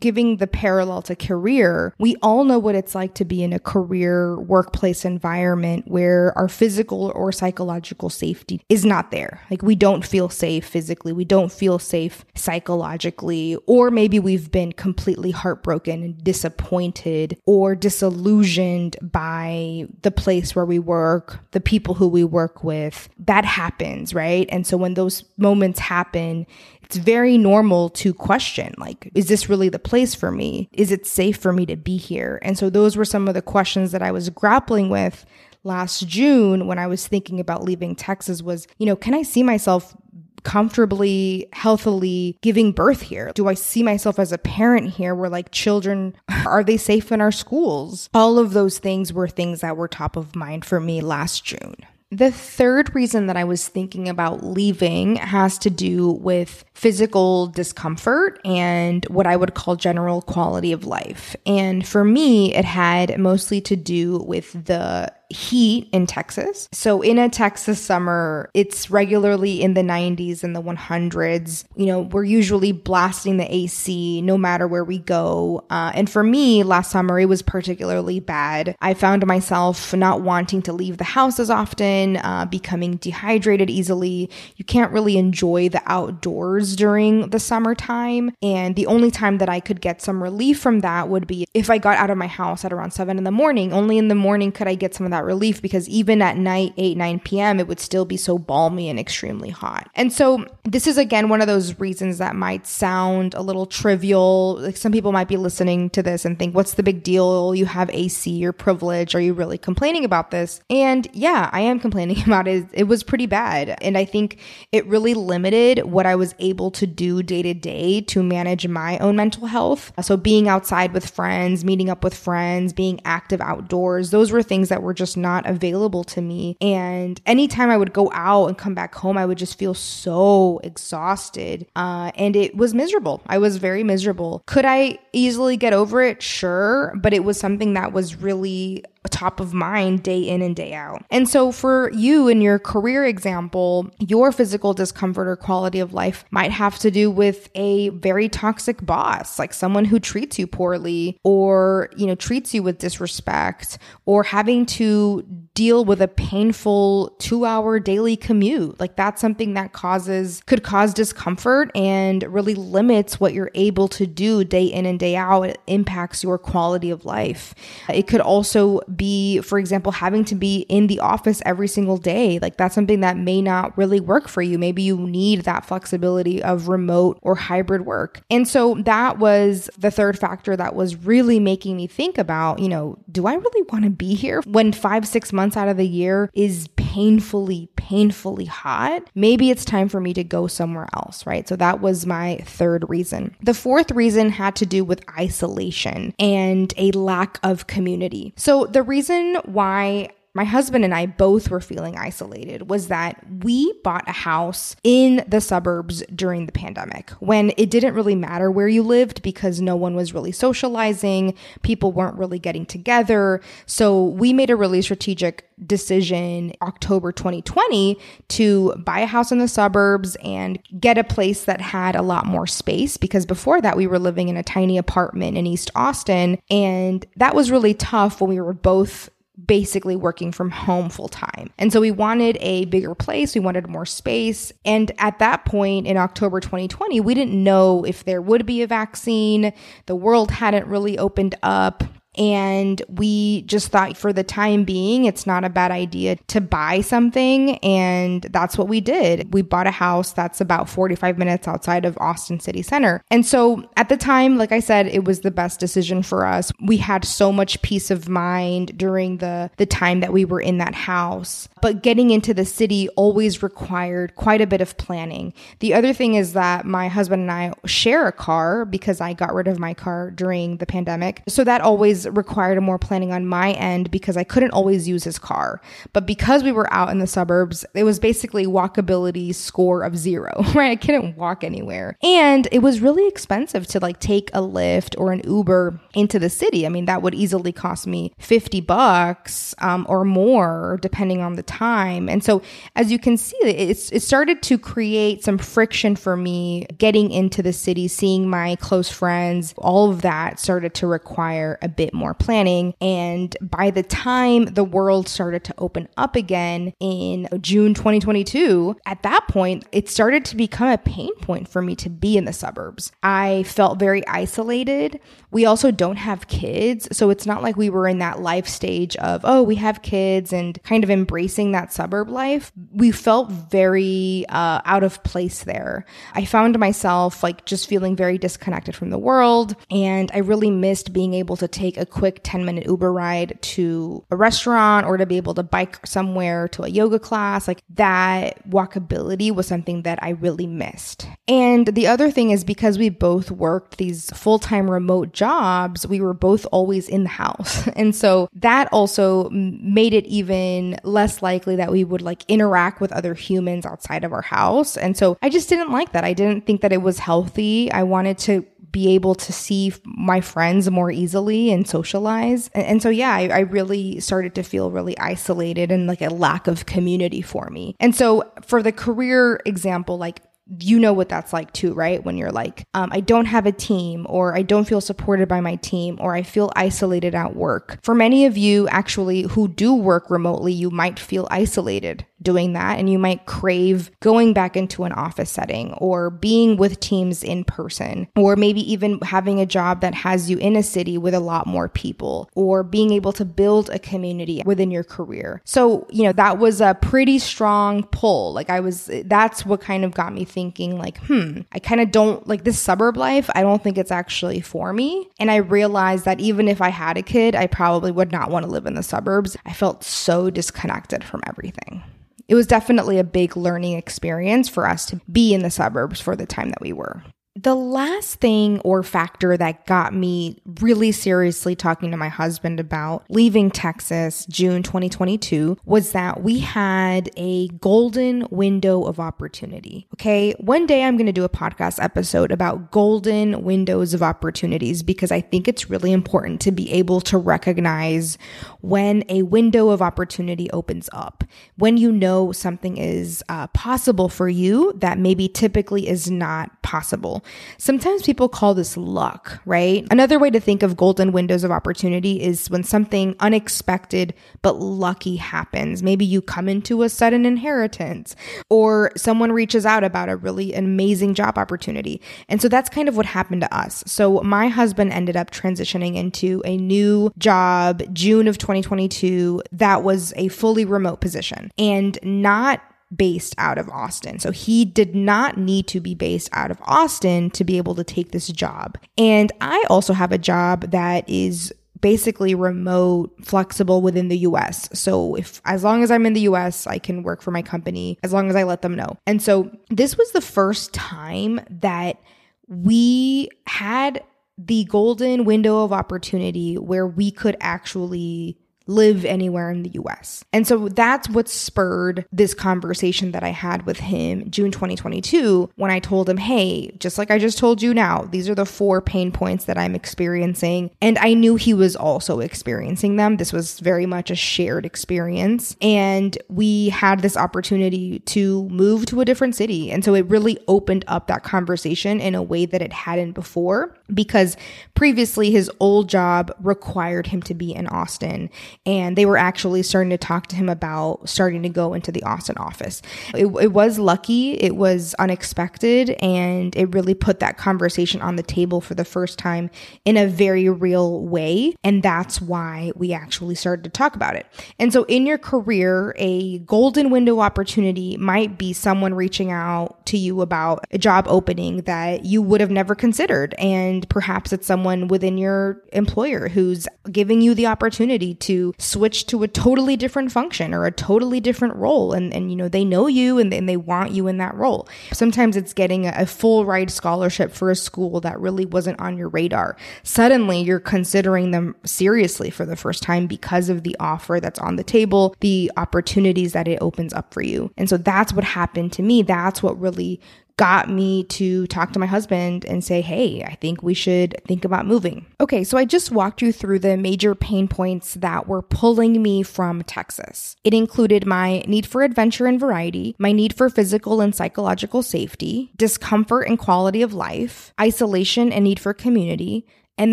giving 0.00 0.38
the 0.38 0.46
parallel 0.46 1.02
to 1.02 1.14
career 1.14 1.49
career, 1.50 1.94
we 1.98 2.14
all 2.22 2.44
know 2.44 2.58
what 2.58 2.76
it's 2.76 2.94
like 2.94 3.14
to 3.14 3.24
be 3.24 3.42
in 3.42 3.52
a 3.52 3.58
career 3.58 4.38
workplace 4.38 5.04
environment 5.04 5.88
where 5.88 6.36
our 6.38 6.48
physical 6.48 7.10
or 7.14 7.32
psychological 7.32 8.08
safety 8.08 8.60
is 8.68 8.84
not 8.84 9.10
there. 9.10 9.40
Like 9.50 9.62
we 9.62 9.74
don't 9.74 10.04
feel 10.04 10.28
safe 10.28 10.64
physically, 10.64 11.12
we 11.12 11.24
don't 11.24 11.50
feel 11.50 11.80
safe 11.80 12.24
psychologically, 12.36 13.56
or 13.66 13.90
maybe 13.90 14.20
we've 14.20 14.52
been 14.52 14.72
completely 14.72 15.32
heartbroken 15.32 16.02
and 16.04 16.22
disappointed 16.22 17.36
or 17.46 17.74
disillusioned 17.74 18.96
by 19.02 19.86
the 20.02 20.12
place 20.12 20.54
where 20.54 20.66
we 20.66 20.78
work, 20.78 21.40
the 21.50 21.60
people 21.60 21.94
who 21.94 22.06
we 22.06 22.22
work 22.22 22.62
with. 22.62 23.08
That 23.18 23.44
happens, 23.44 24.14
right? 24.14 24.48
And 24.52 24.64
so 24.66 24.76
when 24.76 24.94
those 24.94 25.24
moments 25.36 25.80
happen, 25.80 26.46
it's 26.90 26.96
very 26.96 27.38
normal 27.38 27.88
to 27.88 28.12
question 28.12 28.74
like 28.76 29.12
is 29.14 29.28
this 29.28 29.48
really 29.48 29.68
the 29.68 29.78
place 29.78 30.12
for 30.12 30.32
me 30.32 30.68
is 30.72 30.90
it 30.90 31.06
safe 31.06 31.36
for 31.36 31.52
me 31.52 31.64
to 31.64 31.76
be 31.76 31.96
here 31.96 32.40
and 32.42 32.58
so 32.58 32.68
those 32.68 32.96
were 32.96 33.04
some 33.04 33.28
of 33.28 33.34
the 33.34 33.42
questions 33.42 33.92
that 33.92 34.02
i 34.02 34.10
was 34.10 34.28
grappling 34.30 34.90
with 34.90 35.24
last 35.62 36.08
june 36.08 36.66
when 36.66 36.80
i 36.80 36.88
was 36.88 37.06
thinking 37.06 37.38
about 37.38 37.62
leaving 37.62 37.94
texas 37.94 38.42
was 38.42 38.66
you 38.78 38.86
know 38.86 38.96
can 38.96 39.14
i 39.14 39.22
see 39.22 39.44
myself 39.44 39.96
comfortably, 40.42 41.46
healthily 41.52 42.38
giving 42.40 42.72
birth 42.72 43.02
here? 43.02 43.30
Do 43.34 43.46
I 43.46 43.52
see 43.52 43.82
myself 43.82 44.18
as 44.18 44.32
a 44.32 44.38
parent 44.38 44.88
here 44.88 45.14
where 45.14 45.28
like 45.28 45.50
children, 45.50 46.16
are 46.46 46.64
they 46.64 46.78
safe 46.78 47.12
in 47.12 47.20
our 47.20 47.30
schools? 47.30 48.08
All 48.14 48.38
of 48.38 48.54
those 48.54 48.78
things 48.78 49.12
were 49.12 49.28
things 49.28 49.60
that 49.60 49.76
were 49.76 49.86
top 49.86 50.16
of 50.16 50.34
mind 50.34 50.64
for 50.64 50.80
me 50.80 51.02
last 51.02 51.44
June. 51.44 51.76
The 52.12 52.32
third 52.32 52.92
reason 52.92 53.26
that 53.26 53.36
I 53.36 53.44
was 53.44 53.68
thinking 53.68 54.08
about 54.08 54.44
leaving 54.44 55.14
has 55.16 55.58
to 55.58 55.70
do 55.70 56.10
with 56.10 56.64
physical 56.74 57.46
discomfort 57.46 58.40
and 58.44 59.04
what 59.04 59.28
I 59.28 59.36
would 59.36 59.54
call 59.54 59.76
general 59.76 60.20
quality 60.20 60.72
of 60.72 60.84
life. 60.84 61.36
And 61.46 61.86
for 61.86 62.02
me, 62.02 62.52
it 62.52 62.64
had 62.64 63.16
mostly 63.20 63.60
to 63.60 63.76
do 63.76 64.18
with 64.18 64.52
the 64.66 65.12
heat 65.30 65.88
in 65.92 66.06
Texas. 66.06 66.68
So 66.72 67.02
in 67.02 67.18
a 67.18 67.28
Texas 67.28 67.80
summer, 67.80 68.50
it's 68.54 68.90
regularly 68.90 69.62
in 69.62 69.74
the 69.74 69.82
90s 69.82 70.42
and 70.42 70.54
the 70.54 70.62
100s. 70.62 71.64
You 71.76 71.86
know, 71.86 72.00
we're 72.00 72.24
usually 72.24 72.72
blasting 72.72 73.36
the 73.36 73.52
AC 73.54 74.22
no 74.22 74.36
matter 74.36 74.66
where 74.66 74.84
we 74.84 74.98
go. 74.98 75.64
Uh, 75.70 75.92
and 75.94 76.10
for 76.10 76.22
me, 76.22 76.62
last 76.62 76.90
summer, 76.90 77.18
it 77.18 77.26
was 77.26 77.42
particularly 77.42 78.20
bad. 78.20 78.76
I 78.80 78.94
found 78.94 79.26
myself 79.26 79.94
not 79.94 80.20
wanting 80.20 80.62
to 80.62 80.72
leave 80.72 80.98
the 80.98 81.04
house 81.04 81.38
as 81.38 81.50
often, 81.50 82.16
uh, 82.18 82.46
becoming 82.46 82.96
dehydrated 82.96 83.70
easily. 83.70 84.30
You 84.56 84.64
can't 84.64 84.92
really 84.92 85.16
enjoy 85.16 85.68
the 85.68 85.82
outdoors 85.86 86.76
during 86.76 87.30
the 87.30 87.40
summertime. 87.40 88.32
And 88.42 88.74
the 88.74 88.86
only 88.86 89.10
time 89.10 89.38
that 89.38 89.48
I 89.48 89.60
could 89.60 89.80
get 89.80 90.02
some 90.02 90.22
relief 90.22 90.58
from 90.58 90.80
that 90.80 91.08
would 91.08 91.26
be 91.26 91.46
if 91.54 91.70
I 91.70 91.78
got 91.78 91.98
out 91.98 92.10
of 92.10 92.18
my 92.18 92.26
house 92.26 92.64
at 92.64 92.72
around 92.72 92.92
seven 92.92 93.18
in 93.18 93.24
the 93.24 93.30
morning. 93.30 93.72
Only 93.72 93.98
in 93.98 94.08
the 94.08 94.14
morning 94.14 94.52
could 94.52 94.68
I 94.68 94.74
get 94.74 94.94
some 94.94 95.06
of 95.06 95.10
that 95.10 95.19
that 95.20 95.26
relief 95.26 95.60
because 95.60 95.88
even 95.88 96.22
at 96.22 96.36
night, 96.36 96.72
8, 96.76 96.96
9 96.96 97.20
p.m., 97.20 97.60
it 97.60 97.68
would 97.68 97.80
still 97.80 98.04
be 98.04 98.16
so 98.16 98.38
balmy 98.38 98.88
and 98.88 98.98
extremely 98.98 99.50
hot. 99.50 99.90
And 99.94 100.12
so 100.12 100.46
this 100.64 100.86
is 100.86 100.96
again 100.96 101.28
one 101.28 101.40
of 101.40 101.46
those 101.46 101.78
reasons 101.78 102.18
that 102.18 102.34
might 102.34 102.66
sound 102.66 103.34
a 103.34 103.42
little 103.42 103.66
trivial. 103.66 104.56
Like 104.60 104.76
some 104.76 104.92
people 104.92 105.12
might 105.12 105.28
be 105.28 105.36
listening 105.36 105.90
to 105.90 106.02
this 106.02 106.24
and 106.24 106.38
think, 106.38 106.54
what's 106.54 106.74
the 106.74 106.82
big 106.82 107.02
deal? 107.02 107.54
You 107.54 107.66
have 107.66 107.90
AC, 107.90 108.30
you're 108.30 108.52
privileged. 108.52 109.14
Are 109.14 109.20
you 109.20 109.34
really 109.34 109.58
complaining 109.58 110.04
about 110.04 110.30
this? 110.30 110.60
And 110.70 111.06
yeah, 111.12 111.50
I 111.52 111.60
am 111.60 111.78
complaining 111.90 112.22
about 112.24 112.48
it. 112.48 112.66
It 112.72 112.84
was 112.84 113.02
pretty 113.02 113.26
bad. 113.26 113.76
And 113.82 113.98
I 113.98 114.04
think 114.04 114.38
it 114.72 114.86
really 114.86 115.14
limited 115.14 115.84
what 115.84 116.06
I 116.06 116.16
was 116.16 116.34
able 116.38 116.70
to 116.72 116.86
do 116.86 117.22
day 117.22 117.42
to 117.42 117.52
day 117.52 118.00
to 118.02 118.22
manage 118.22 118.66
my 118.66 118.98
own 118.98 119.16
mental 119.16 119.46
health. 119.46 119.92
So 120.00 120.16
being 120.16 120.48
outside 120.48 120.94
with 120.94 121.08
friends, 121.10 121.64
meeting 121.64 121.90
up 121.90 122.02
with 122.02 122.14
friends, 122.14 122.72
being 122.72 123.00
active 123.04 123.40
outdoors, 123.40 124.10
those 124.10 124.32
were 124.32 124.42
things 124.42 124.70
that 124.70 124.82
were 124.82 124.94
just 124.94 125.09
just 125.10 125.16
not 125.16 125.46
available 125.46 126.04
to 126.04 126.20
me. 126.20 126.56
And 126.60 127.20
anytime 127.26 127.70
I 127.70 127.76
would 127.76 127.92
go 127.92 128.10
out 128.12 128.46
and 128.46 128.56
come 128.56 128.74
back 128.74 128.94
home, 128.94 129.18
I 129.18 129.26
would 129.26 129.38
just 129.38 129.58
feel 129.58 129.74
so 129.74 130.60
exhausted. 130.62 131.66
Uh, 131.74 132.12
and 132.14 132.36
it 132.36 132.56
was 132.56 132.74
miserable. 132.74 133.22
I 133.26 133.38
was 133.38 133.56
very 133.56 133.82
miserable. 133.82 134.42
Could 134.46 134.64
I 134.64 134.98
easily 135.12 135.56
get 135.56 135.72
over 135.72 136.02
it? 136.02 136.22
Sure. 136.22 136.92
But 136.96 137.12
it 137.12 137.24
was 137.24 137.38
something 137.38 137.74
that 137.74 137.92
was 137.92 138.16
really 138.16 138.84
top 139.08 139.40
of 139.40 139.54
mind 139.54 140.02
day 140.02 140.20
in 140.20 140.42
and 140.42 140.54
day 140.54 140.74
out. 140.74 141.04
And 141.10 141.28
so 141.28 141.52
for 141.52 141.90
you 141.92 142.28
in 142.28 142.40
your 142.40 142.58
career 142.58 143.04
example, 143.04 143.90
your 143.98 144.30
physical 144.32 144.74
discomfort 144.74 145.26
or 145.26 145.36
quality 145.36 145.80
of 145.80 145.94
life 145.94 146.24
might 146.30 146.50
have 146.50 146.78
to 146.80 146.90
do 146.90 147.10
with 147.10 147.48
a 147.54 147.88
very 147.90 148.28
toxic 148.28 148.84
boss, 148.84 149.38
like 149.38 149.54
someone 149.54 149.86
who 149.86 149.98
treats 149.98 150.38
you 150.38 150.46
poorly 150.46 151.18
or, 151.24 151.90
you 151.96 152.06
know, 152.06 152.14
treats 152.14 152.52
you 152.52 152.62
with 152.62 152.78
disrespect 152.78 153.78
or 154.04 154.22
having 154.22 154.66
to 154.66 155.26
deal 155.54 155.84
with 155.84 156.00
a 156.00 156.08
painful 156.08 157.14
2-hour 157.18 157.80
daily 157.80 158.16
commute. 158.16 158.78
Like 158.78 158.94
that's 158.94 159.20
something 159.20 159.54
that 159.54 159.72
causes 159.72 160.42
could 160.46 160.62
cause 160.62 160.94
discomfort 160.94 161.70
and 161.74 162.22
really 162.32 162.54
limits 162.54 163.18
what 163.18 163.34
you're 163.34 163.50
able 163.54 163.88
to 163.88 164.06
do 164.06 164.44
day 164.44 164.64
in 164.64 164.86
and 164.86 164.98
day 164.98 165.16
out. 165.16 165.42
It 165.42 165.60
impacts 165.66 166.22
your 166.22 166.38
quality 166.38 166.90
of 166.90 167.04
life. 167.04 167.54
It 167.88 168.06
could 168.06 168.20
also 168.20 168.80
be, 168.94 169.40
for 169.40 169.58
example, 169.58 169.90
having 169.90 170.24
to 170.26 170.36
be 170.36 170.60
in 170.68 170.86
the 170.86 171.00
office 171.00 171.42
every 171.44 171.68
single 171.68 171.96
day. 171.96 172.38
Like 172.38 172.56
that's 172.56 172.74
something 172.74 173.00
that 173.00 173.16
may 173.16 173.42
not 173.42 173.76
really 173.76 174.00
work 174.00 174.28
for 174.28 174.42
you. 174.42 174.56
Maybe 174.56 174.82
you 174.82 174.98
need 174.98 175.42
that 175.42 175.66
flexibility 175.66 176.40
of 176.42 176.68
remote 176.68 177.18
or 177.22 177.34
hybrid 177.34 177.84
work. 177.86 178.22
And 178.30 178.46
so 178.46 178.76
that 178.84 179.18
was 179.18 179.68
the 179.76 179.90
third 179.90 180.16
factor 180.16 180.56
that 180.56 180.76
was 180.76 180.94
really 180.94 181.40
making 181.40 181.76
me 181.76 181.88
think 181.88 182.18
about, 182.18 182.60
you 182.60 182.68
know, 182.68 182.98
do 183.10 183.26
I 183.26 183.34
really 183.34 183.62
want 183.72 183.84
to 183.84 183.90
be 183.90 184.14
here 184.14 184.42
when 184.46 184.72
five, 184.72 185.08
six 185.08 185.32
months 185.32 185.39
out 185.56 185.68
of 185.68 185.76
the 185.76 185.86
year 185.86 186.30
is 186.34 186.68
painfully, 186.76 187.68
painfully 187.76 188.46
hot? 188.46 189.08
Maybe 189.14 189.50
it's 189.50 189.64
time 189.64 189.88
for 189.88 190.00
me 190.00 190.12
to 190.14 190.24
go 190.24 190.46
somewhere 190.46 190.88
else, 190.94 191.26
right? 191.26 191.48
So 191.48 191.56
that 191.56 191.80
was 191.80 192.06
my 192.06 192.38
third 192.44 192.88
reason. 192.88 193.36
The 193.42 193.54
fourth 193.54 193.90
reason 193.92 194.30
had 194.30 194.56
to 194.56 194.66
do 194.66 194.84
with 194.84 195.04
isolation 195.18 196.14
and 196.18 196.72
a 196.76 196.90
lack 196.92 197.38
of 197.42 197.66
community. 197.66 198.32
So 198.36 198.66
the 198.66 198.82
reason 198.82 199.36
why 199.44 200.10
my 200.32 200.44
husband 200.44 200.84
and 200.84 200.94
I 200.94 201.06
both 201.06 201.50
were 201.50 201.60
feeling 201.60 201.96
isolated 201.96 202.70
was 202.70 202.88
that 202.88 203.24
we 203.42 203.72
bought 203.82 204.08
a 204.08 204.12
house 204.12 204.76
in 204.84 205.24
the 205.26 205.40
suburbs 205.40 206.04
during 206.14 206.46
the 206.46 206.52
pandemic 206.52 207.10
when 207.20 207.52
it 207.56 207.70
didn't 207.70 207.94
really 207.94 208.14
matter 208.14 208.50
where 208.50 208.68
you 208.68 208.82
lived 208.82 209.22
because 209.22 209.60
no 209.60 209.74
one 209.74 209.96
was 209.96 210.14
really 210.14 210.32
socializing, 210.32 211.34
people 211.62 211.92
weren't 211.92 212.16
really 212.16 212.38
getting 212.38 212.64
together. 212.64 213.40
So 213.66 214.04
we 214.04 214.32
made 214.32 214.50
a 214.50 214.56
really 214.56 214.82
strategic 214.82 215.48
decision 215.66 216.52
October 216.62 217.12
2020 217.12 217.98
to 218.28 218.74
buy 218.78 219.00
a 219.00 219.06
house 219.06 219.32
in 219.32 219.38
the 219.38 219.48
suburbs 219.48 220.16
and 220.22 220.58
get 220.78 220.96
a 220.96 221.04
place 221.04 221.44
that 221.44 221.60
had 221.60 221.96
a 221.96 222.02
lot 222.02 222.24
more 222.24 222.46
space 222.46 222.96
because 222.96 223.26
before 223.26 223.60
that 223.60 223.76
we 223.76 223.86
were 223.86 223.98
living 223.98 224.28
in 224.28 224.36
a 224.36 224.42
tiny 224.42 224.78
apartment 224.78 225.36
in 225.36 225.46
East 225.46 225.70
Austin 225.74 226.38
and 226.50 227.04
that 227.16 227.34
was 227.34 227.50
really 227.50 227.74
tough 227.74 228.20
when 228.20 228.30
we 228.30 228.40
were 228.40 228.54
both 228.54 229.10
basically 229.46 229.96
working 229.96 230.32
from 230.32 230.50
home 230.50 230.88
full 230.90 231.08
time. 231.08 231.50
And 231.58 231.72
so 231.72 231.80
we 231.80 231.90
wanted 231.90 232.36
a 232.40 232.64
bigger 232.66 232.94
place, 232.94 233.34
we 233.34 233.40
wanted 233.40 233.68
more 233.68 233.86
space. 233.86 234.52
And 234.64 234.92
at 234.98 235.18
that 235.18 235.44
point 235.44 235.86
in 235.86 235.96
October 235.96 236.40
2020, 236.40 237.00
we 237.00 237.14
didn't 237.14 237.42
know 237.42 237.84
if 237.84 238.04
there 238.04 238.22
would 238.22 238.46
be 238.46 238.62
a 238.62 238.66
vaccine. 238.66 239.52
The 239.86 239.96
world 239.96 240.30
hadn't 240.30 240.66
really 240.66 240.98
opened 240.98 241.36
up. 241.42 241.84
And 242.16 242.82
we 242.88 243.42
just 243.42 243.68
thought 243.68 243.96
for 243.96 244.12
the 244.12 244.24
time 244.24 244.64
being, 244.64 245.04
it's 245.04 245.26
not 245.26 245.44
a 245.44 245.48
bad 245.48 245.70
idea 245.70 246.16
to 246.28 246.40
buy 246.40 246.80
something. 246.80 247.56
And 247.58 248.22
that's 248.22 248.58
what 248.58 248.68
we 248.68 248.80
did. 248.80 249.32
We 249.32 249.42
bought 249.42 249.66
a 249.66 249.72
house 249.72 250.12
that's 250.12 250.40
about 250.40 250.68
45 250.68 251.18
minutes 251.18 251.46
outside 251.46 251.84
of 251.84 251.96
Austin 251.98 252.40
City 252.40 252.62
Center. 252.62 253.02
And 253.10 253.24
so 253.24 253.68
at 253.76 253.88
the 253.88 253.96
time, 253.96 254.38
like 254.38 254.52
I 254.52 254.60
said, 254.60 254.88
it 254.88 255.04
was 255.04 255.20
the 255.20 255.30
best 255.30 255.60
decision 255.60 256.02
for 256.02 256.26
us. 256.26 256.52
We 256.60 256.78
had 256.78 257.04
so 257.04 257.30
much 257.30 257.62
peace 257.62 257.90
of 257.90 258.08
mind 258.08 258.76
during 258.76 259.18
the, 259.18 259.50
the 259.56 259.66
time 259.66 260.00
that 260.00 260.12
we 260.12 260.24
were 260.24 260.40
in 260.40 260.58
that 260.58 260.74
house. 260.74 261.48
But 261.62 261.82
getting 261.82 262.10
into 262.10 262.34
the 262.34 262.44
city 262.44 262.88
always 262.90 263.42
required 263.42 264.16
quite 264.16 264.40
a 264.40 264.46
bit 264.46 264.60
of 264.60 264.76
planning. 264.76 265.32
The 265.60 265.74
other 265.74 265.92
thing 265.92 266.14
is 266.14 266.32
that 266.32 266.66
my 266.66 266.88
husband 266.88 267.22
and 267.22 267.30
I 267.30 267.52
share 267.66 268.08
a 268.08 268.12
car 268.12 268.64
because 268.64 269.00
I 269.00 269.12
got 269.12 269.32
rid 269.32 269.46
of 269.46 269.58
my 269.58 269.74
car 269.74 270.10
during 270.10 270.56
the 270.56 270.66
pandemic. 270.66 271.22
So 271.28 271.44
that 271.44 271.60
always 271.60 271.99
required 272.06 272.60
more 272.60 272.78
planning 272.78 273.12
on 273.12 273.26
my 273.26 273.52
end 273.52 273.90
because 273.90 274.16
I 274.16 274.24
couldn't 274.24 274.52
always 274.52 274.88
use 274.88 275.04
his 275.04 275.18
car. 275.18 275.60
But 275.92 276.06
because 276.06 276.42
we 276.42 276.52
were 276.52 276.72
out 276.72 276.90
in 276.90 276.98
the 276.98 277.06
suburbs, 277.06 277.64
it 277.74 277.84
was 277.84 277.98
basically 277.98 278.46
walkability 278.46 279.34
score 279.34 279.82
of 279.82 279.96
zero, 279.96 280.32
right? 280.54 280.72
I 280.72 280.76
couldn't 280.76 281.16
walk 281.16 281.44
anywhere. 281.44 281.96
And 282.02 282.48
it 282.52 282.60
was 282.60 282.80
really 282.80 283.06
expensive 283.06 283.66
to 283.68 283.80
like 283.80 284.00
take 284.00 284.30
a 284.30 284.40
Lyft 284.40 284.94
or 284.98 285.12
an 285.12 285.22
Uber 285.24 285.80
into 285.94 286.18
the 286.18 286.30
city. 286.30 286.66
I 286.66 286.68
mean, 286.68 286.86
that 286.86 287.02
would 287.02 287.14
easily 287.14 287.52
cost 287.52 287.86
me 287.86 288.12
50 288.18 288.60
bucks 288.62 289.54
um, 289.58 289.86
or 289.88 290.04
more, 290.04 290.78
depending 290.82 291.20
on 291.20 291.34
the 291.34 291.42
time. 291.42 292.08
And 292.08 292.22
so, 292.22 292.42
as 292.76 292.90
you 292.90 292.98
can 292.98 293.16
see, 293.16 293.36
it's, 293.44 293.90
it 293.92 294.02
started 294.02 294.42
to 294.42 294.58
create 294.58 295.24
some 295.24 295.38
friction 295.38 295.96
for 295.96 296.16
me 296.16 296.66
getting 296.78 297.10
into 297.10 297.42
the 297.42 297.52
city, 297.52 297.88
seeing 297.88 298.28
my 298.28 298.56
close 298.56 298.90
friends. 298.90 299.54
All 299.58 299.90
of 299.90 300.02
that 300.02 300.38
started 300.38 300.74
to 300.74 300.86
require 300.86 301.58
a 301.62 301.68
bit 301.90 301.96
more 301.96 302.14
planning. 302.14 302.74
And 302.80 303.36
by 303.40 303.70
the 303.70 303.82
time 303.82 304.46
the 304.46 304.64
world 304.64 305.08
started 305.08 305.44
to 305.44 305.54
open 305.58 305.88
up 305.96 306.16
again 306.16 306.72
in 306.80 307.28
June 307.40 307.74
2022, 307.74 308.76
at 308.86 309.02
that 309.02 309.26
point, 309.28 309.66
it 309.72 309.88
started 309.88 310.24
to 310.26 310.36
become 310.36 310.68
a 310.68 310.78
pain 310.78 311.14
point 311.16 311.48
for 311.48 311.62
me 311.62 311.74
to 311.76 311.90
be 311.90 312.16
in 312.16 312.24
the 312.24 312.32
suburbs. 312.32 312.92
I 313.02 313.42
felt 313.44 313.78
very 313.78 314.06
isolated. 314.06 315.00
We 315.30 315.44
also 315.44 315.70
don't 315.70 315.96
have 315.96 316.28
kids. 316.28 316.88
So 316.96 317.10
it's 317.10 317.26
not 317.26 317.42
like 317.42 317.56
we 317.56 317.70
were 317.70 317.88
in 317.88 317.98
that 317.98 318.20
life 318.20 318.46
stage 318.46 318.96
of, 318.96 319.22
oh, 319.24 319.42
we 319.42 319.56
have 319.56 319.82
kids 319.82 320.32
and 320.32 320.62
kind 320.62 320.84
of 320.84 320.90
embracing 320.90 321.52
that 321.52 321.72
suburb 321.72 322.08
life. 322.08 322.52
We 322.72 322.90
felt 322.90 323.30
very 323.30 324.24
uh, 324.28 324.60
out 324.64 324.84
of 324.84 325.02
place 325.02 325.44
there. 325.44 325.84
I 326.14 326.24
found 326.24 326.58
myself 326.58 327.22
like 327.22 327.44
just 327.46 327.68
feeling 327.68 327.96
very 327.96 328.18
disconnected 328.18 328.76
from 328.76 328.90
the 328.90 328.98
world. 328.98 329.56
And 329.70 330.10
I 330.14 330.18
really 330.18 330.50
missed 330.50 330.92
being 330.92 331.14
able 331.14 331.36
to 331.36 331.48
take 331.48 331.79
a 331.80 331.86
quick 331.86 332.20
10 332.22 332.44
minute 332.44 332.66
Uber 332.66 332.92
ride 332.92 333.38
to 333.42 334.04
a 334.10 334.16
restaurant 334.16 334.86
or 334.86 334.96
to 334.96 335.06
be 335.06 335.16
able 335.16 335.34
to 335.34 335.42
bike 335.42 335.84
somewhere 335.86 336.48
to 336.48 336.62
a 336.62 336.68
yoga 336.68 336.98
class. 336.98 337.48
Like 337.48 337.62
that 337.70 338.48
walkability 338.48 339.34
was 339.34 339.46
something 339.46 339.82
that 339.82 339.98
I 340.02 340.10
really 340.10 340.46
missed. 340.46 341.06
And 341.26 341.66
the 341.66 341.86
other 341.86 342.10
thing 342.10 342.30
is 342.30 342.44
because 342.44 342.78
we 342.78 342.88
both 342.88 343.30
worked 343.30 343.78
these 343.78 344.10
full 344.10 344.38
time 344.38 344.70
remote 344.70 345.12
jobs, 345.12 345.86
we 345.86 346.00
were 346.00 346.14
both 346.14 346.46
always 346.52 346.88
in 346.88 347.02
the 347.04 347.08
house. 347.08 347.68
And 347.80 347.96
so 347.96 348.28
that 348.34 348.70
also 348.72 349.30
made 349.30 349.94
it 349.94 350.04
even 350.04 350.76
less 350.82 351.22
likely 351.22 351.56
that 351.56 351.72
we 351.72 351.82
would 351.82 352.02
like 352.02 352.24
interact 352.28 352.80
with 352.80 352.92
other 352.92 353.14
humans 353.14 353.64
outside 353.64 354.04
of 354.04 354.12
our 354.12 354.20
house. 354.20 354.76
And 354.76 354.98
so 354.98 355.16
I 355.22 355.30
just 355.30 355.48
didn't 355.48 355.70
like 355.70 355.92
that. 355.92 356.04
I 356.04 356.12
didn't 356.12 356.44
think 356.44 356.60
that 356.60 356.72
it 356.72 356.82
was 356.82 356.98
healthy. 356.98 357.72
I 357.72 357.84
wanted 357.84 358.18
to 358.18 358.44
be 358.70 358.94
able 358.94 359.14
to 359.14 359.32
see 359.32 359.72
my 359.84 360.20
friends 360.20 360.70
more 360.70 360.90
easily 360.90 361.50
and 361.50 361.68
socialize. 361.68 362.48
And, 362.54 362.66
and 362.66 362.82
so, 362.82 362.88
yeah, 362.88 363.12
I, 363.12 363.28
I, 363.28 363.38
really 363.40 364.00
started 364.00 364.34
to 364.36 364.42
feel 364.42 364.70
really 364.70 364.96
isolated 364.98 365.72
and 365.72 365.86
like 365.86 366.02
a 366.02 366.08
lack 366.08 366.46
of 366.46 366.66
community 366.66 367.22
for 367.22 367.48
me. 367.50 367.74
And 367.80 367.94
so, 367.94 368.30
for 368.42 368.62
the 368.62 368.72
career 368.72 369.40
example, 369.44 369.98
like 369.98 370.20
you 370.58 370.80
know 370.80 370.92
what 370.92 371.08
that's 371.08 371.32
like 371.32 371.52
too, 371.52 371.72
right? 371.74 372.02
When 372.04 372.16
you're 372.16 372.32
like, 372.32 372.64
um, 372.74 372.90
I 372.92 373.00
don't 373.00 373.26
have 373.26 373.46
a 373.46 373.52
team, 373.52 374.06
or 374.08 374.34
I 374.34 374.42
don't 374.42 374.66
feel 374.66 374.80
supported 374.80 375.28
by 375.28 375.40
my 375.40 375.56
team, 375.56 375.96
or 376.00 376.14
I 376.14 376.22
feel 376.22 376.50
isolated 376.56 377.14
at 377.14 377.36
work. 377.36 377.78
For 377.82 377.94
many 377.94 378.26
of 378.26 378.36
you, 378.36 378.66
actually, 378.68 379.22
who 379.22 379.46
do 379.46 379.74
work 379.74 380.10
remotely, 380.10 380.52
you 380.52 380.70
might 380.70 380.98
feel 380.98 381.28
isolated 381.30 382.04
doing 382.22 382.52
that 382.52 382.78
and 382.78 382.90
you 382.90 382.98
might 382.98 383.26
crave 383.26 383.90
going 384.00 384.32
back 384.32 384.56
into 384.56 384.84
an 384.84 384.92
office 384.92 385.30
setting 385.30 385.72
or 385.74 386.10
being 386.10 386.56
with 386.56 386.80
teams 386.80 387.22
in 387.22 387.44
person 387.44 388.08
or 388.16 388.36
maybe 388.36 388.60
even 388.70 388.98
having 389.00 389.40
a 389.40 389.46
job 389.46 389.80
that 389.80 389.94
has 389.94 390.28
you 390.28 390.36
in 390.38 390.56
a 390.56 390.62
city 390.62 390.98
with 390.98 391.14
a 391.14 391.20
lot 391.20 391.46
more 391.46 391.68
people 391.68 392.28
or 392.34 392.62
being 392.62 392.92
able 392.92 393.12
to 393.12 393.24
build 393.24 393.70
a 393.70 393.78
community 393.78 394.42
within 394.44 394.70
your 394.70 394.84
career. 394.84 395.40
So, 395.44 395.86
you 395.90 396.02
know, 396.02 396.12
that 396.12 396.38
was 396.38 396.60
a 396.60 396.76
pretty 396.80 397.18
strong 397.18 397.84
pull. 397.84 398.32
Like 398.32 398.50
I 398.50 398.60
was 398.60 398.90
that's 399.04 399.46
what 399.46 399.60
kind 399.60 399.84
of 399.84 399.94
got 399.94 400.12
me 400.12 400.24
thinking 400.24 400.78
like, 400.78 400.98
hmm, 400.98 401.40
I 401.52 401.58
kind 401.58 401.80
of 401.80 401.90
don't 401.90 402.26
like 402.26 402.44
this 402.44 402.58
suburb 402.58 402.96
life. 402.96 403.30
I 403.34 403.42
don't 403.42 403.62
think 403.62 403.78
it's 403.78 403.90
actually 403.90 404.40
for 404.40 404.72
me. 404.72 405.08
And 405.18 405.30
I 405.30 405.36
realized 405.36 406.04
that 406.04 406.20
even 406.20 406.48
if 406.48 406.60
I 406.60 406.68
had 406.68 406.96
a 406.96 407.02
kid, 407.02 407.34
I 407.34 407.46
probably 407.46 407.92
would 407.92 408.12
not 408.12 408.30
want 408.30 408.44
to 408.44 408.50
live 408.50 408.66
in 408.66 408.74
the 408.74 408.82
suburbs. 408.82 409.36
I 409.46 409.52
felt 409.52 409.84
so 409.84 410.30
disconnected 410.30 411.02
from 411.04 411.22
everything 411.26 411.82
it 412.30 412.36
was 412.36 412.46
definitely 412.46 412.96
a 412.96 413.04
big 413.04 413.36
learning 413.36 413.76
experience 413.76 414.48
for 414.48 414.64
us 414.64 414.86
to 414.86 415.00
be 415.10 415.34
in 415.34 415.42
the 415.42 415.50
suburbs 415.50 416.00
for 416.00 416.14
the 416.14 416.26
time 416.26 416.50
that 416.50 416.60
we 416.60 416.72
were. 416.72 417.02
The 417.36 417.54
last 417.54 418.16
thing 418.16 418.58
or 418.60 418.82
factor 418.82 419.36
that 419.36 419.64
got 419.64 419.94
me 419.94 420.42
really 420.60 420.90
seriously 420.90 421.54
talking 421.54 421.92
to 421.92 421.96
my 421.96 422.08
husband 422.08 422.58
about 422.58 423.04
leaving 423.08 423.52
Texas 423.52 424.26
June 424.26 424.64
2022 424.64 425.56
was 425.64 425.92
that 425.92 426.24
we 426.24 426.40
had 426.40 427.08
a 427.16 427.46
golden 427.60 428.26
window 428.32 428.82
of 428.82 428.98
opportunity. 428.98 429.86
Okay. 429.94 430.32
One 430.40 430.66
day 430.66 430.82
I'm 430.82 430.96
going 430.96 431.06
to 431.06 431.12
do 431.12 431.22
a 431.22 431.28
podcast 431.28 431.80
episode 431.80 432.32
about 432.32 432.72
golden 432.72 433.44
windows 433.44 433.94
of 433.94 434.02
opportunities 434.02 434.82
because 434.82 435.12
I 435.12 435.20
think 435.20 435.46
it's 435.46 435.70
really 435.70 435.92
important 435.92 436.40
to 436.40 436.50
be 436.50 436.72
able 436.72 437.00
to 437.02 437.16
recognize 437.16 438.18
when 438.60 439.04
a 439.08 439.22
window 439.22 439.70
of 439.70 439.80
opportunity 439.80 440.50
opens 440.50 440.90
up, 440.92 441.22
when 441.56 441.76
you 441.76 441.92
know 441.92 442.32
something 442.32 442.76
is 442.76 443.22
uh, 443.28 443.46
possible 443.48 444.08
for 444.08 444.28
you 444.28 444.72
that 444.78 444.98
maybe 444.98 445.28
typically 445.28 445.88
is 445.88 446.10
not 446.10 446.60
possible. 446.62 447.19
Sometimes 447.58 448.02
people 448.02 448.28
call 448.28 448.54
this 448.54 448.76
luck, 448.76 449.40
right? 449.46 449.86
Another 449.90 450.18
way 450.18 450.30
to 450.30 450.40
think 450.40 450.62
of 450.62 450.76
golden 450.76 451.12
windows 451.12 451.44
of 451.44 451.50
opportunity 451.50 452.20
is 452.22 452.48
when 452.50 452.62
something 452.62 453.14
unexpected 453.20 454.14
but 454.42 454.56
lucky 454.56 455.16
happens. 455.16 455.82
Maybe 455.82 456.04
you 456.04 456.22
come 456.22 456.48
into 456.48 456.82
a 456.82 456.88
sudden 456.88 457.26
inheritance 457.26 458.16
or 458.48 458.92
someone 458.96 459.32
reaches 459.32 459.66
out 459.66 459.84
about 459.84 460.08
a 460.08 460.16
really 460.16 460.54
amazing 460.54 461.14
job 461.14 461.38
opportunity. 461.38 462.00
And 462.28 462.40
so 462.40 462.48
that's 462.48 462.68
kind 462.68 462.88
of 462.88 462.96
what 462.96 463.06
happened 463.06 463.42
to 463.42 463.54
us. 463.54 463.82
So 463.86 464.20
my 464.22 464.48
husband 464.48 464.92
ended 464.92 465.16
up 465.16 465.30
transitioning 465.30 465.96
into 465.96 466.42
a 466.44 466.56
new 466.56 467.12
job 467.18 467.82
June 467.92 468.28
of 468.28 468.38
2022 468.38 469.42
that 469.52 469.82
was 469.82 470.12
a 470.16 470.28
fully 470.28 470.64
remote 470.64 471.00
position 471.00 471.50
and 471.58 471.98
not 472.02 472.62
based 472.94 473.34
out 473.38 473.58
of 473.58 473.68
Austin. 473.68 474.18
So 474.18 474.30
he 474.30 474.64
did 474.64 474.94
not 474.94 475.38
need 475.38 475.68
to 475.68 475.80
be 475.80 475.94
based 475.94 476.28
out 476.32 476.50
of 476.50 476.60
Austin 476.62 477.30
to 477.30 477.44
be 477.44 477.56
able 477.56 477.74
to 477.76 477.84
take 477.84 478.10
this 478.10 478.28
job. 478.28 478.78
And 478.98 479.30
I 479.40 479.64
also 479.70 479.92
have 479.92 480.12
a 480.12 480.18
job 480.18 480.70
that 480.72 481.08
is 481.08 481.52
basically 481.80 482.34
remote, 482.34 483.14
flexible 483.22 483.80
within 483.80 484.08
the 484.08 484.18
US. 484.18 484.68
So 484.78 485.14
if 485.14 485.40
as 485.44 485.64
long 485.64 485.82
as 485.82 485.90
I'm 485.90 486.04
in 486.04 486.12
the 486.12 486.22
US, 486.22 486.66
I 486.66 486.78
can 486.78 487.02
work 487.02 487.22
for 487.22 487.30
my 487.30 487.42
company 487.42 487.98
as 488.02 488.12
long 488.12 488.28
as 488.28 488.36
I 488.36 488.42
let 488.42 488.62
them 488.62 488.74
know. 488.74 488.98
And 489.06 489.22
so 489.22 489.50
this 489.70 489.96
was 489.96 490.12
the 490.12 490.20
first 490.20 490.74
time 490.74 491.40
that 491.48 492.00
we 492.48 493.28
had 493.46 494.02
the 494.36 494.64
golden 494.64 495.24
window 495.24 495.62
of 495.64 495.72
opportunity 495.72 496.56
where 496.56 496.86
we 496.86 497.10
could 497.10 497.36
actually 497.40 498.38
live 498.66 499.04
anywhere 499.04 499.50
in 499.50 499.62
the 499.62 499.70
US. 499.70 500.24
And 500.32 500.46
so 500.46 500.68
that's 500.68 501.08
what 501.08 501.28
spurred 501.28 502.06
this 502.12 502.34
conversation 502.34 503.12
that 503.12 503.22
I 503.22 503.30
had 503.30 503.66
with 503.66 503.80
him 503.80 504.30
June 504.30 504.50
2022 504.50 505.50
when 505.56 505.70
I 505.70 505.80
told 505.80 506.08
him, 506.08 506.16
hey, 506.16 506.70
just 506.78 506.98
like 506.98 507.10
I 507.10 507.18
just 507.18 507.38
told 507.38 507.62
you 507.62 507.74
now, 507.74 508.02
these 508.02 508.28
are 508.28 508.34
the 508.34 508.46
four 508.46 508.80
pain 508.80 509.10
points 509.12 509.44
that 509.44 509.58
I'm 509.58 509.74
experiencing. 509.74 510.70
And 510.80 510.98
I 510.98 511.14
knew 511.14 511.36
he 511.36 511.54
was 511.54 511.74
also 511.76 512.20
experiencing 512.20 512.96
them. 512.96 513.16
This 513.16 513.32
was 513.32 513.60
very 513.60 513.86
much 513.86 514.10
a 514.10 514.14
shared 514.14 514.64
experience. 514.64 515.56
And 515.60 516.16
we 516.28 516.68
had 516.68 517.00
this 517.00 517.16
opportunity 517.16 518.00
to 518.00 518.48
move 518.48 518.86
to 518.86 519.00
a 519.00 519.04
different 519.04 519.34
city. 519.34 519.70
And 519.70 519.84
so 519.84 519.94
it 519.94 520.06
really 520.06 520.38
opened 520.48 520.84
up 520.86 521.08
that 521.08 521.24
conversation 521.24 522.00
in 522.00 522.14
a 522.14 522.22
way 522.22 522.46
that 522.46 522.62
it 522.62 522.72
hadn't 522.72 523.12
before 523.12 523.76
because 523.92 524.36
previously 524.74 525.30
his 525.30 525.50
old 525.60 525.88
job 525.88 526.32
required 526.40 527.08
him 527.08 527.22
to 527.22 527.34
be 527.34 527.54
in 527.54 527.66
Austin. 527.66 528.30
And 528.66 528.96
they 528.96 529.06
were 529.06 529.16
actually 529.16 529.62
starting 529.62 529.90
to 529.90 529.98
talk 529.98 530.26
to 530.28 530.36
him 530.36 530.48
about 530.48 531.08
starting 531.08 531.42
to 531.42 531.48
go 531.48 531.74
into 531.74 531.92
the 531.92 532.02
Austin 532.04 532.36
office. 532.38 532.82
It, 533.14 533.26
it 533.40 533.52
was 533.52 533.78
lucky, 533.78 534.32
it 534.34 534.56
was 534.56 534.94
unexpected, 534.98 535.90
and 536.00 536.54
it 536.56 536.74
really 536.74 536.94
put 536.94 537.20
that 537.20 537.38
conversation 537.38 538.00
on 538.00 538.16
the 538.16 538.22
table 538.22 538.60
for 538.60 538.74
the 538.74 538.84
first 538.84 539.18
time 539.18 539.50
in 539.84 539.96
a 539.96 540.06
very 540.06 540.48
real 540.48 541.02
way. 541.02 541.54
And 541.64 541.82
that's 541.82 542.20
why 542.20 542.72
we 542.74 542.92
actually 542.92 543.34
started 543.34 543.64
to 543.64 543.70
talk 543.70 543.94
about 543.94 544.16
it. 544.16 544.26
And 544.58 544.72
so 544.72 544.84
in 544.84 545.06
your 545.06 545.18
career, 545.18 545.94
a 545.98 546.38
golden 546.40 546.90
window 546.90 547.20
opportunity 547.20 547.96
might 547.96 548.38
be 548.38 548.52
someone 548.52 548.94
reaching 548.94 549.30
out 549.30 549.84
to 549.86 549.98
you 549.98 550.20
about 550.20 550.64
a 550.70 550.78
job 550.78 551.06
opening 551.08 551.62
that 551.62 552.04
you 552.04 552.22
would 552.22 552.40
have 552.40 552.50
never 552.50 552.74
considered. 552.74 553.34
And 553.38 553.88
perhaps 553.88 554.32
it's 554.32 554.46
someone 554.46 554.88
within 554.88 555.18
your 555.18 555.62
employer 555.72 556.28
who's 556.28 556.66
giving 556.90 557.20
you 557.20 557.34
the 557.34 557.46
opportunity 557.46 558.14
to 558.14 558.39
switch 558.58 559.06
to 559.06 559.22
a 559.22 559.28
totally 559.28 559.76
different 559.76 560.12
function 560.12 560.54
or 560.54 560.66
a 560.66 560.72
totally 560.72 561.20
different 561.20 561.56
role. 561.56 561.92
And, 561.92 562.12
and 562.12 562.30
you 562.30 562.36
know, 562.36 562.48
they 562.48 562.64
know 562.64 562.86
you 562.86 563.18
and, 563.18 563.32
and 563.32 563.48
they 563.48 563.56
want 563.56 563.92
you 563.92 564.08
in 564.08 564.18
that 564.18 564.34
role. 564.34 564.68
Sometimes 564.92 565.36
it's 565.36 565.52
getting 565.52 565.86
a, 565.86 565.92
a 565.96 566.06
full 566.06 566.44
ride 566.44 566.70
scholarship 566.70 567.32
for 567.32 567.50
a 567.50 567.56
school 567.56 568.00
that 568.00 568.20
really 568.20 568.46
wasn't 568.46 568.80
on 568.80 568.96
your 568.96 569.08
radar. 569.08 569.56
Suddenly 569.82 570.42
you're 570.42 570.60
considering 570.60 571.30
them 571.30 571.54
seriously 571.64 572.30
for 572.30 572.44
the 572.44 572.56
first 572.56 572.82
time 572.82 573.06
because 573.06 573.48
of 573.48 573.62
the 573.62 573.76
offer 573.80 574.20
that's 574.20 574.38
on 574.38 574.56
the 574.56 574.64
table, 574.64 575.14
the 575.20 575.50
opportunities 575.56 576.32
that 576.32 576.48
it 576.48 576.58
opens 576.60 576.92
up 576.92 577.12
for 577.12 577.22
you. 577.22 577.50
And 577.56 577.68
so 577.68 577.76
that's 577.76 578.12
what 578.12 578.24
happened 578.24 578.72
to 578.74 578.82
me. 578.82 579.02
That's 579.02 579.42
what 579.42 579.60
really 579.60 580.00
got 580.40 580.70
me 580.70 581.04
to 581.04 581.46
talk 581.48 581.70
to 581.70 581.78
my 581.78 581.84
husband 581.84 582.46
and 582.46 582.64
say, 582.64 582.80
hey, 582.80 583.22
I 583.22 583.34
think 583.34 583.62
we 583.62 583.74
should 583.74 584.16
think 584.26 584.42
about 584.42 584.66
moving. 584.66 585.04
Okay, 585.20 585.44
so 585.44 585.58
I 585.58 585.66
just 585.66 585.90
walked 585.90 586.22
you 586.22 586.32
through 586.32 586.60
the 586.60 586.78
major 586.78 587.14
pain 587.14 587.46
points 587.46 587.92
that 587.92 588.26
were 588.26 588.40
pulling 588.40 589.02
me 589.02 589.22
from 589.22 589.62
Texas. 589.64 590.36
It 590.42 590.54
included 590.54 591.04
my 591.04 591.40
need 591.46 591.66
for 591.66 591.82
adventure 591.82 592.24
and 592.24 592.40
variety, 592.40 592.96
my 592.98 593.12
need 593.12 593.34
for 593.34 593.50
physical 593.50 594.00
and 594.00 594.14
psychological 594.14 594.82
safety, 594.82 595.52
discomfort 595.58 596.26
and 596.26 596.38
quality 596.38 596.80
of 596.80 596.94
life, 596.94 597.52
isolation 597.60 598.32
and 598.32 598.44
need 598.44 598.58
for 598.58 598.72
community, 598.72 599.46
and 599.76 599.92